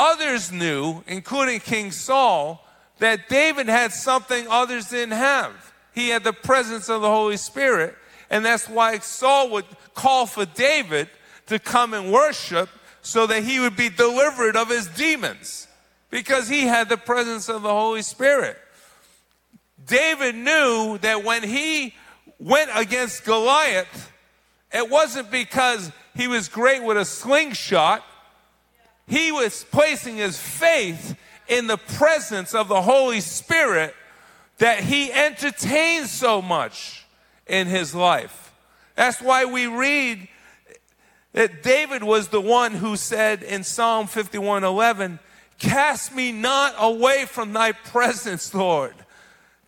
Others 0.00 0.50
knew, 0.50 1.04
including 1.06 1.60
King 1.60 1.90
Saul, 1.90 2.66
that 3.00 3.28
David 3.28 3.68
had 3.68 3.92
something 3.92 4.46
others 4.48 4.88
didn't 4.88 5.18
have. 5.18 5.74
He 5.94 6.08
had 6.08 6.24
the 6.24 6.32
presence 6.32 6.88
of 6.88 7.02
the 7.02 7.10
Holy 7.10 7.36
Spirit, 7.36 7.94
and 8.30 8.42
that's 8.42 8.66
why 8.66 8.98
Saul 9.00 9.50
would 9.50 9.66
call 9.92 10.24
for 10.24 10.46
David 10.46 11.10
to 11.48 11.58
come 11.58 11.92
and 11.92 12.10
worship 12.10 12.70
so 13.02 13.26
that 13.26 13.44
he 13.44 13.60
would 13.60 13.76
be 13.76 13.90
delivered 13.90 14.56
of 14.56 14.70
his 14.70 14.86
demons 14.86 15.68
because 16.08 16.48
he 16.48 16.62
had 16.62 16.88
the 16.88 16.96
presence 16.96 17.50
of 17.50 17.60
the 17.60 17.68
Holy 17.68 18.00
Spirit. 18.00 18.56
David 19.86 20.34
knew 20.34 20.96
that 21.02 21.24
when 21.24 21.42
he 21.42 21.94
went 22.38 22.70
against 22.74 23.26
Goliath, 23.26 24.10
it 24.72 24.88
wasn't 24.88 25.30
because 25.30 25.92
he 26.14 26.26
was 26.26 26.48
great 26.48 26.82
with 26.82 26.96
a 26.96 27.04
slingshot 27.04 28.02
he 29.10 29.32
was 29.32 29.64
placing 29.72 30.16
his 30.16 30.38
faith 30.38 31.16
in 31.48 31.66
the 31.66 31.76
presence 31.76 32.54
of 32.54 32.68
the 32.68 32.80
Holy 32.80 33.20
Spirit 33.20 33.92
that 34.58 34.84
he 34.84 35.12
entertained 35.12 36.06
so 36.06 36.40
much 36.40 37.04
in 37.48 37.66
his 37.66 37.92
life. 37.92 38.54
That's 38.94 39.20
why 39.20 39.46
we 39.46 39.66
read 39.66 40.28
that 41.32 41.64
David 41.64 42.04
was 42.04 42.28
the 42.28 42.40
one 42.40 42.72
who 42.72 42.96
said 42.96 43.42
in 43.42 43.64
Psalm 43.64 44.06
51 44.06 44.62
11, 44.62 45.18
Cast 45.58 46.14
me 46.14 46.30
not 46.30 46.76
away 46.78 47.24
from 47.24 47.52
thy 47.52 47.72
presence, 47.72 48.54
Lord. 48.54 48.94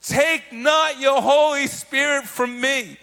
Take 0.01 0.53
not 0.53 1.01
your 1.01 1.21
Holy 1.21 1.67
Spirit 1.67 2.25
from 2.25 2.61
me. 2.61 2.97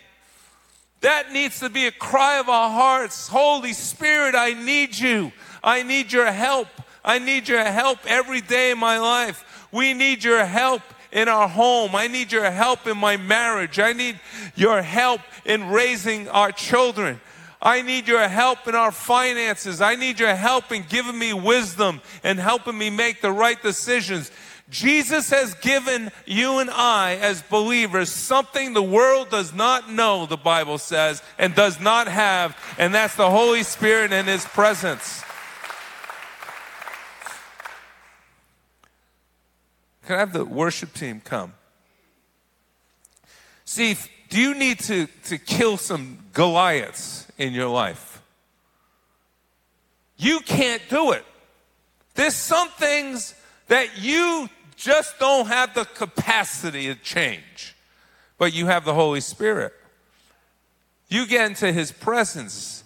That 1.02 1.34
needs 1.34 1.60
to 1.60 1.70
be 1.70 1.86
a 1.86 1.92
cry 1.92 2.40
of 2.40 2.48
our 2.48 2.70
hearts. 2.70 3.28
Holy 3.28 3.74
Spirit, 3.74 4.36
I 4.36 4.54
need 4.54 4.98
you. 4.98 5.34
I 5.64 5.84
need 5.84 6.12
your 6.12 6.32
help. 6.32 6.68
I 7.04 7.20
need 7.20 7.48
your 7.48 7.64
help 7.64 8.00
every 8.06 8.42
day 8.42 8.72
in 8.72 8.78
my 8.78 9.00
life. 9.00 9.68
We 9.72 9.94
need 9.94 10.24
your 10.24 10.46
help 10.46 10.82
in 11.12 11.28
our 11.28 11.48
home. 11.48 11.96
I 11.96 12.08
need 12.08 12.32
your 12.32 12.50
help 12.50 12.88
in 12.88 12.98
my 12.98 13.18
marriage. 13.18 13.80
I 13.80 13.94
need 13.94 14.20
your 14.56 14.82
help 14.82 15.22
in 15.46 15.70
raising 15.70 16.28
our 16.30 16.52
children. 16.52 17.20
I 17.62 17.82
need 17.82 18.08
your 18.08 18.28
help 18.28 18.68
in 18.68 18.76
our 18.76 18.92
finances. 18.92 19.82
I 19.82 19.96
need 19.96 20.20
your 20.20 20.36
help 20.36 20.72
in 20.72 20.86
giving 20.88 21.18
me 21.18 21.34
wisdom 21.34 22.02
and 22.24 22.40
helping 22.40 22.78
me 22.78 22.90
make 22.90 23.22
the 23.22 23.32
right 23.32 23.62
decisions. 23.62 24.32
Jesus 24.70 25.32
has 25.32 25.56
given 25.56 26.12
you 26.26 26.60
and 26.60 26.70
I, 26.70 27.16
as 27.16 27.42
believers, 27.42 28.12
something 28.12 28.74
the 28.74 28.84
world 28.84 29.30
does 29.30 29.52
not 29.54 29.92
know, 29.92 30.26
the 30.26 30.38
Bible 30.38 30.78
says, 30.78 31.24
and 31.40 31.56
does 31.56 31.80
not 31.80 32.08
have, 32.08 32.56
and 32.78 32.94
that's 32.94 33.16
the 33.16 33.30
Holy 33.30 33.64
Spirit 33.64 34.14
and 34.14 34.28
His 34.28 34.46
presence. 34.46 35.24
Can 40.10 40.16
I 40.16 40.22
have 40.22 40.34
the 40.34 40.44
worship 40.44 40.96
team 40.96 41.22
come? 41.24 41.54
See, 43.64 43.96
do 44.30 44.42
you 44.42 44.56
need 44.56 44.80
to, 44.80 45.06
to 45.26 45.38
kill 45.38 45.78
some 45.78 46.18
Goliaths 46.34 47.28
in 47.38 47.54
your 47.54 47.68
life? 47.68 48.20
You 50.18 50.40
can't 50.40 50.82
do 50.90 51.12
it. 51.12 51.24
There's 52.16 52.34
some 52.34 52.70
things 52.70 53.36
that 53.68 54.02
you 54.02 54.50
just 54.76 55.20
don't 55.20 55.46
have 55.46 55.76
the 55.76 55.86
capacity 55.86 56.88
to 56.88 56.96
change, 56.96 57.76
but 58.40 58.52
you 58.52 58.66
have 58.66 58.86
the 58.86 58.96
Holy 58.96 59.22
Spirit. 59.22 59.74
You 61.08 61.28
get 61.28 61.52
into 61.52 61.72
His 61.72 61.92
presence, 61.92 62.84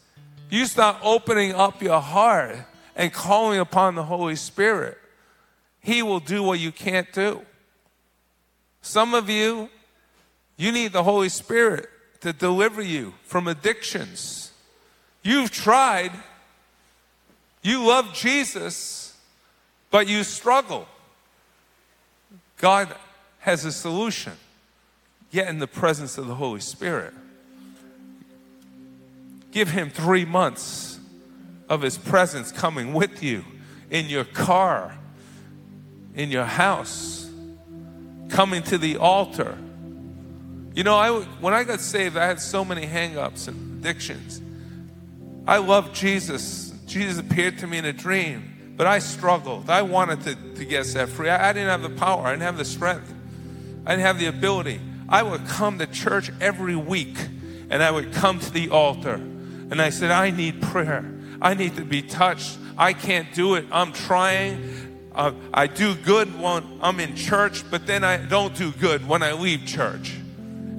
you 0.49 0.65
start 0.65 0.97
opening 1.01 1.53
up 1.53 1.81
your 1.81 2.01
heart 2.01 2.57
and 2.97 3.13
calling 3.13 3.61
upon 3.61 3.95
the 3.95 4.03
Holy 4.03 4.35
Spirit. 4.35 4.97
He 5.83 6.01
will 6.01 6.21
do 6.21 6.41
what 6.41 6.59
you 6.59 6.71
can't 6.71 7.11
do. 7.11 7.41
Some 8.81 9.13
of 9.13 9.29
you, 9.29 9.69
you 10.57 10.71
need 10.71 10.93
the 10.93 11.03
Holy 11.03 11.29
Spirit 11.29 11.89
to 12.21 12.31
deliver 12.31 12.81
you 12.81 13.13
from 13.23 13.49
addictions. 13.49 14.51
You've 15.23 15.51
tried, 15.51 16.11
you 17.61 17.85
love 17.85 18.13
Jesus, 18.13 19.17
but 19.91 20.07
you 20.07 20.23
struggle. 20.23 20.87
God 22.57 22.95
has 23.39 23.65
a 23.65 23.71
solution. 23.71 24.33
Get 25.31 25.49
in 25.49 25.59
the 25.59 25.67
presence 25.67 26.17
of 26.17 26.27
the 26.27 26.35
Holy 26.35 26.61
Spirit. 26.61 27.13
Give 29.51 29.69
Him 29.69 29.89
three 29.89 30.23
months 30.23 30.97
of 31.67 31.81
His 31.81 31.97
presence 31.97 32.53
coming 32.53 32.93
with 32.93 33.21
you 33.21 33.43
in 33.89 34.05
your 34.05 34.23
car 34.23 34.97
in 36.15 36.31
your 36.31 36.45
house, 36.45 37.29
coming 38.29 38.63
to 38.63 38.77
the 38.77 38.97
altar. 38.97 39.57
You 40.75 40.83
know, 40.83 40.95
I, 40.95 41.11
when 41.39 41.53
I 41.53 41.63
got 41.63 41.79
saved, 41.79 42.17
I 42.17 42.25
had 42.25 42.39
so 42.39 42.65
many 42.65 42.85
hangups 42.85 43.47
and 43.47 43.79
addictions. 43.79 44.41
I 45.45 45.57
loved 45.57 45.95
Jesus. 45.95 46.73
Jesus 46.87 47.19
appeared 47.19 47.59
to 47.59 47.67
me 47.67 47.77
in 47.77 47.85
a 47.85 47.93
dream, 47.93 48.73
but 48.75 48.87
I 48.87 48.99
struggled. 48.99 49.69
I 49.69 49.81
wanted 49.81 50.21
to, 50.21 50.35
to 50.55 50.65
get 50.65 50.85
set 50.85 51.09
free. 51.09 51.29
I, 51.29 51.49
I 51.49 51.53
didn't 51.53 51.69
have 51.69 51.81
the 51.81 51.89
power, 51.89 52.27
I 52.27 52.31
didn't 52.31 52.43
have 52.43 52.57
the 52.57 52.65
strength, 52.65 53.13
I 53.85 53.91
didn't 53.91 54.05
have 54.05 54.19
the 54.19 54.27
ability. 54.27 54.79
I 55.09 55.21
would 55.21 55.45
come 55.45 55.79
to 55.79 55.85
church 55.85 56.31
every 56.41 56.75
week 56.75 57.17
and 57.69 57.83
I 57.83 57.91
would 57.91 58.13
come 58.13 58.39
to 58.39 58.51
the 58.51 58.69
altar 58.69 59.15
and 59.15 59.81
I 59.81 59.89
said, 59.89 60.11
I 60.11 60.29
need 60.29 60.61
prayer. 60.61 61.03
I 61.41 61.55
need 61.55 61.75
to 61.75 61.83
be 61.83 62.01
touched. 62.01 62.57
I 62.77 62.93
can't 62.93 63.33
do 63.33 63.55
it. 63.55 63.65
I'm 63.71 63.91
trying. 63.91 64.82
Uh, 65.15 65.31
I 65.53 65.67
do 65.67 65.95
good 65.95 66.39
when 66.39 66.79
I'm 66.81 66.99
in 66.99 67.15
church, 67.15 67.69
but 67.69 67.85
then 67.85 68.03
I 68.03 68.17
don't 68.17 68.55
do 68.55 68.71
good 68.71 69.07
when 69.07 69.21
I 69.21 69.33
leave 69.33 69.65
church. 69.65 70.15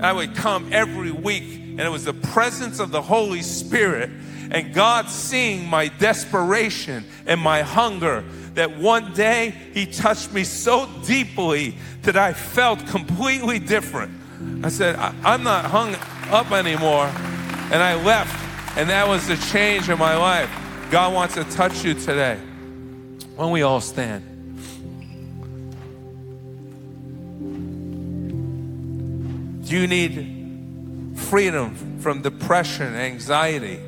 I 0.00 0.12
would 0.12 0.34
come 0.34 0.72
every 0.72 1.12
week, 1.12 1.54
and 1.54 1.80
it 1.80 1.90
was 1.90 2.04
the 2.04 2.14
presence 2.14 2.80
of 2.80 2.90
the 2.90 3.02
Holy 3.02 3.42
Spirit 3.42 4.10
and 4.50 4.74
God 4.74 5.08
seeing 5.08 5.66
my 5.66 5.88
desperation 5.88 7.04
and 7.26 7.40
my 7.40 7.62
hunger 7.62 8.24
that 8.54 8.76
one 8.78 9.12
day 9.14 9.54
He 9.72 9.86
touched 9.86 10.32
me 10.32 10.44
so 10.44 10.88
deeply 11.04 11.76
that 12.02 12.16
I 12.16 12.32
felt 12.32 12.86
completely 12.86 13.58
different. 13.58 14.12
I 14.62 14.68
said, 14.68 14.96
I- 14.96 15.34
am 15.34 15.42
not 15.42 15.64
hung 15.64 15.96
up 16.30 16.52
anymore. 16.52 17.06
And 17.72 17.82
I 17.82 17.94
left, 17.94 18.76
and 18.76 18.88
that 18.90 19.08
was 19.08 19.26
the 19.26 19.36
change 19.36 19.88
in 19.88 19.98
my 19.98 20.16
life. 20.16 20.50
God 20.90 21.14
wants 21.14 21.34
to 21.34 21.44
touch 21.44 21.84
you 21.84 21.94
today. 21.94 22.38
When 23.36 23.50
we 23.50 23.62
all 23.62 23.80
stand. 23.80 24.30
Do 29.64 29.76
you 29.76 29.86
need 29.88 31.16
freedom 31.16 31.98
from 31.98 32.22
depression, 32.22 32.94
anxiety? 32.94 33.80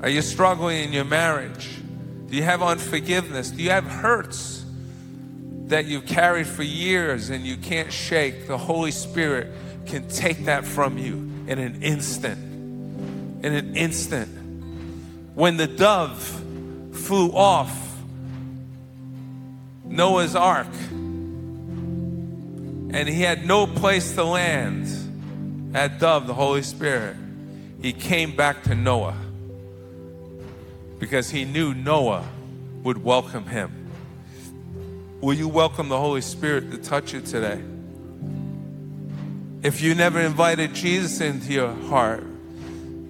Are 0.00 0.08
you 0.08 0.22
struggling 0.22 0.82
in 0.84 0.92
your 0.92 1.04
marriage? 1.04 1.78
Do 2.26 2.36
you 2.36 2.42
have 2.42 2.62
unforgiveness? 2.62 3.50
Do 3.50 3.62
you 3.62 3.70
have 3.70 3.84
hurts 3.84 4.64
that 5.66 5.84
you've 5.84 6.06
carried 6.06 6.48
for 6.48 6.64
years 6.64 7.30
and 7.30 7.46
you 7.46 7.56
can't 7.56 7.92
shake? 7.92 8.48
The 8.48 8.58
Holy 8.58 8.90
Spirit 8.90 9.52
can 9.86 10.08
take 10.08 10.46
that 10.46 10.64
from 10.64 10.98
you 10.98 11.30
in 11.46 11.58
an 11.58 11.82
instant. 11.82 12.38
In 13.44 13.52
an 13.52 13.76
instant. 13.76 14.28
When 15.34 15.56
the 15.56 15.68
dove 15.68 16.20
flew 16.92 17.30
off 17.30 17.91
Noah's 19.92 20.34
ark 20.34 20.66
and 22.92 23.08
he 23.08 23.22
had 23.22 23.46
no 23.46 23.66
place 23.66 24.14
to 24.14 24.24
land, 24.24 24.86
that 25.72 25.98
dove, 25.98 26.26
the 26.26 26.34
Holy 26.34 26.62
Spirit, 26.62 27.16
he 27.80 27.92
came 27.92 28.36
back 28.36 28.62
to 28.64 28.74
Noah 28.74 29.16
because 30.98 31.30
he 31.30 31.44
knew 31.44 31.72
Noah 31.72 32.28
would 32.82 33.02
welcome 33.02 33.46
him. 33.46 33.88
Will 35.20 35.34
you 35.34 35.48
welcome 35.48 35.88
the 35.88 35.98
Holy 35.98 36.20
Spirit 36.20 36.70
to 36.70 36.78
touch 36.78 37.14
you 37.14 37.20
today? 37.20 37.62
If 39.62 39.80
you 39.80 39.94
never 39.94 40.20
invited 40.20 40.74
Jesus 40.74 41.20
into 41.20 41.52
your 41.52 41.72
heart, 41.72 42.24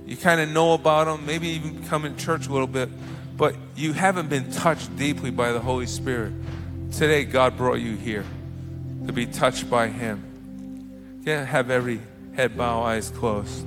you 0.07 0.17
kind 0.17 0.41
of 0.41 0.49
know 0.51 0.75
about 0.75 1.09
him, 1.09 1.27
maybe 1.27 1.49
even 1.49 1.85
come 1.85 2.05
in 2.05 2.17
church 2.17 2.47
a 2.47 2.53
little 2.53 2.67
bit, 2.67 2.89
but 3.37 3.57
you 3.75 3.95
haven't 3.95 4.29
been 4.29 4.51
touched 4.53 4.95
deeply 4.97 5.31
by 5.31 5.53
the 5.53 5.61
Holy 5.61 5.87
Spirit. 5.87 6.35
Today, 6.93 7.25
God 7.25 7.57
brought 7.57 7.81
you 7.81 7.97
here 7.97 8.25
to 9.07 9.13
be 9.15 9.25
touched 9.27 9.71
by 9.71 9.89
him. 9.89 11.23
Yeah, 11.25 11.43
have 11.43 11.71
every 11.71 12.01
head 12.35 12.57
bow, 12.57 12.83
eyes 12.83 13.09
closed. 13.11 13.65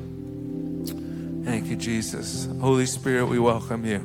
Thank 1.44 1.66
you, 1.66 1.76
Jesus. 1.76 2.48
Holy 2.62 2.86
Spirit, 2.86 3.26
we 3.26 3.40
welcome 3.40 3.84
you. 3.84 4.00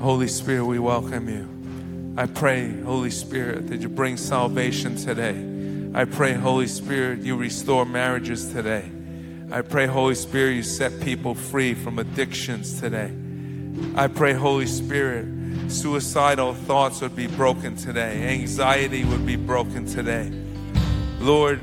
Holy 0.00 0.26
Spirit, 0.26 0.64
we 0.64 0.80
welcome 0.80 1.28
you. 1.28 2.14
I 2.20 2.26
pray, 2.26 2.80
Holy 2.80 3.10
Spirit, 3.10 3.68
that 3.68 3.80
you 3.80 3.88
bring 3.88 4.16
salvation 4.16 4.96
today. 4.96 5.36
I 5.94 6.04
pray, 6.04 6.34
Holy 6.34 6.66
Spirit, 6.66 7.20
you 7.20 7.36
restore 7.36 7.86
marriages 7.86 8.52
today. 8.52 8.90
I 9.52 9.62
pray, 9.62 9.86
Holy 9.86 10.16
Spirit, 10.16 10.54
you 10.54 10.62
set 10.64 11.00
people 11.00 11.36
free 11.36 11.72
from 11.72 12.00
addictions 12.00 12.80
today. 12.80 13.12
I 13.94 14.08
pray, 14.08 14.32
Holy 14.32 14.66
Spirit, 14.66 15.24
suicidal 15.70 16.54
thoughts 16.54 17.00
would 17.00 17.16
be 17.16 17.26
broken 17.26 17.76
today, 17.76 18.28
anxiety 18.28 19.04
would 19.04 19.26
be 19.26 19.36
broken 19.36 19.86
today. 19.86 20.32
Lord, 21.20 21.60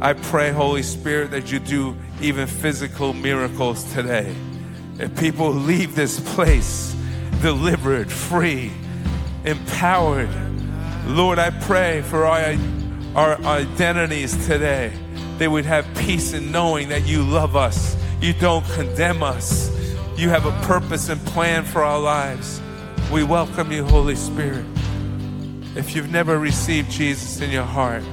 I 0.00 0.12
pray, 0.12 0.50
Holy 0.50 0.82
Spirit, 0.82 1.32
that 1.32 1.50
you 1.50 1.58
do 1.58 1.96
even 2.20 2.46
physical 2.46 3.12
miracles 3.12 3.84
today. 3.92 4.34
If 4.98 5.16
people 5.18 5.50
leave 5.50 5.94
this 5.94 6.20
place 6.34 6.94
delivered, 7.40 8.10
free, 8.10 8.72
empowered, 9.44 10.30
Lord, 11.06 11.38
I 11.38 11.50
pray 11.50 12.02
for 12.02 12.26
our, 12.26 12.56
our 13.14 13.40
identities 13.44 14.46
today. 14.46 14.92
They 15.38 15.48
would 15.48 15.64
have 15.64 15.86
peace 15.96 16.32
in 16.32 16.52
knowing 16.52 16.88
that 16.90 17.06
you 17.06 17.22
love 17.22 17.56
us, 17.56 17.96
you 18.20 18.32
don't 18.34 18.66
condemn 18.70 19.22
us, 19.22 19.70
you 20.16 20.28
have 20.28 20.46
a 20.46 20.66
purpose 20.66 21.08
and 21.08 21.24
plan 21.26 21.64
for 21.64 21.82
our 21.82 21.98
lives. 21.98 22.60
We 23.10 23.22
welcome 23.22 23.72
you, 23.72 23.86
Holy 23.86 24.16
Spirit. 24.16 24.66
If 25.74 25.96
you've 25.96 26.10
never 26.10 26.38
received 26.38 26.90
Jesus 26.90 27.40
in 27.40 27.50
your 27.50 27.64
heart, 27.64 28.04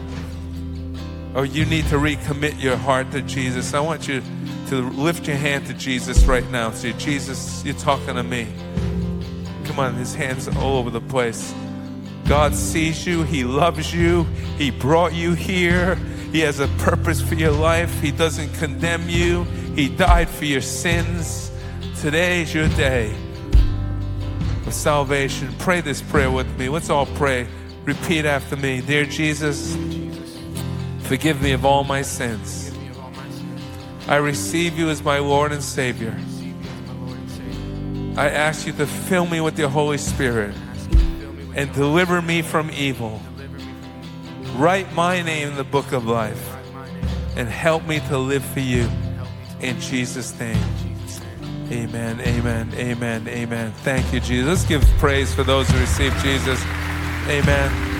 or 1.33 1.45
you 1.45 1.65
need 1.65 1.85
to 1.87 1.95
recommit 1.95 2.61
your 2.61 2.77
heart 2.77 3.11
to 3.11 3.21
Jesus, 3.21 3.73
I 3.73 3.81
want 3.81 4.07
you 4.07 4.21
to 4.67 4.89
lift 4.91 5.27
your 5.27 5.35
hand 5.35 5.67
to 5.67 5.73
Jesus 5.73 6.23
right 6.23 6.49
now. 6.49 6.71
Say, 6.71 6.93
Jesus, 6.93 7.61
you're 7.65 7.75
talking 7.75 8.15
to 8.15 8.23
me. 8.23 8.47
Come 9.65 9.79
on, 9.79 9.95
his 9.95 10.15
hands 10.15 10.47
are 10.47 10.57
all 10.59 10.77
over 10.77 10.89
the 10.89 11.01
place. 11.01 11.53
God 12.25 12.55
sees 12.55 13.05
you, 13.05 13.23
He 13.23 13.43
loves 13.43 13.93
you, 13.93 14.23
He 14.57 14.71
brought 14.71 15.13
you 15.13 15.33
here. 15.33 15.95
He 16.31 16.39
has 16.39 16.61
a 16.61 16.69
purpose 16.79 17.21
for 17.21 17.35
your 17.35 17.51
life. 17.51 17.99
He 17.99 18.11
doesn't 18.11 18.53
condemn 18.53 19.09
you, 19.09 19.43
He 19.75 19.89
died 19.89 20.29
for 20.29 20.45
your 20.45 20.61
sins. 20.61 21.51
Today 21.99 22.43
is 22.43 22.53
your 22.53 22.69
day 22.69 23.13
of 24.65 24.73
salvation. 24.73 25.53
Pray 25.59 25.81
this 25.81 26.01
prayer 26.01 26.31
with 26.31 26.47
me. 26.57 26.69
Let's 26.69 26.89
all 26.89 27.05
pray. 27.05 27.47
Repeat 27.83 28.25
after 28.25 28.55
me 28.55 28.81
Dear 28.81 29.05
Jesus, 29.05 29.77
forgive 31.01 31.41
me 31.41 31.51
of 31.51 31.65
all 31.65 31.83
my 31.83 32.01
sins. 32.01 32.71
I 34.07 34.17
receive 34.17 34.77
you 34.77 34.89
as 34.89 35.03
my 35.03 35.19
Lord 35.19 35.51
and 35.51 35.63
Savior. 35.63 36.15
I 38.17 38.29
ask 38.29 38.65
you 38.65 38.73
to 38.73 38.87
fill 38.87 39.25
me 39.25 39.41
with 39.41 39.59
your 39.59 39.69
Holy 39.69 39.97
Spirit 39.97 40.55
and 41.55 41.71
deliver 41.73 42.21
me 42.21 42.41
from 42.41 42.71
evil. 42.71 43.21
Write 44.55 44.93
my 44.93 45.21
name 45.21 45.49
in 45.49 45.55
the 45.55 45.63
book 45.63 45.91
of 45.91 46.05
life 46.05 46.55
and 47.35 47.49
help 47.49 47.85
me 47.85 47.99
to 48.07 48.17
live 48.17 48.43
for 48.45 48.61
you. 48.61 48.89
In 49.59 49.79
Jesus' 49.79 50.37
name. 50.39 50.84
Amen, 51.71 52.21
amen, 52.21 52.71
amen, 52.75 53.27
amen. 53.27 53.71
Thank 53.83 54.13
you, 54.13 54.19
Jesus. 54.19 54.47
Let's 54.47 54.65
give 54.65 54.83
praise 54.99 55.33
for 55.33 55.43
those 55.43 55.67
who 55.69 55.79
receive 55.79 56.15
Jesus. 56.21 56.61
Amen. 57.27 57.94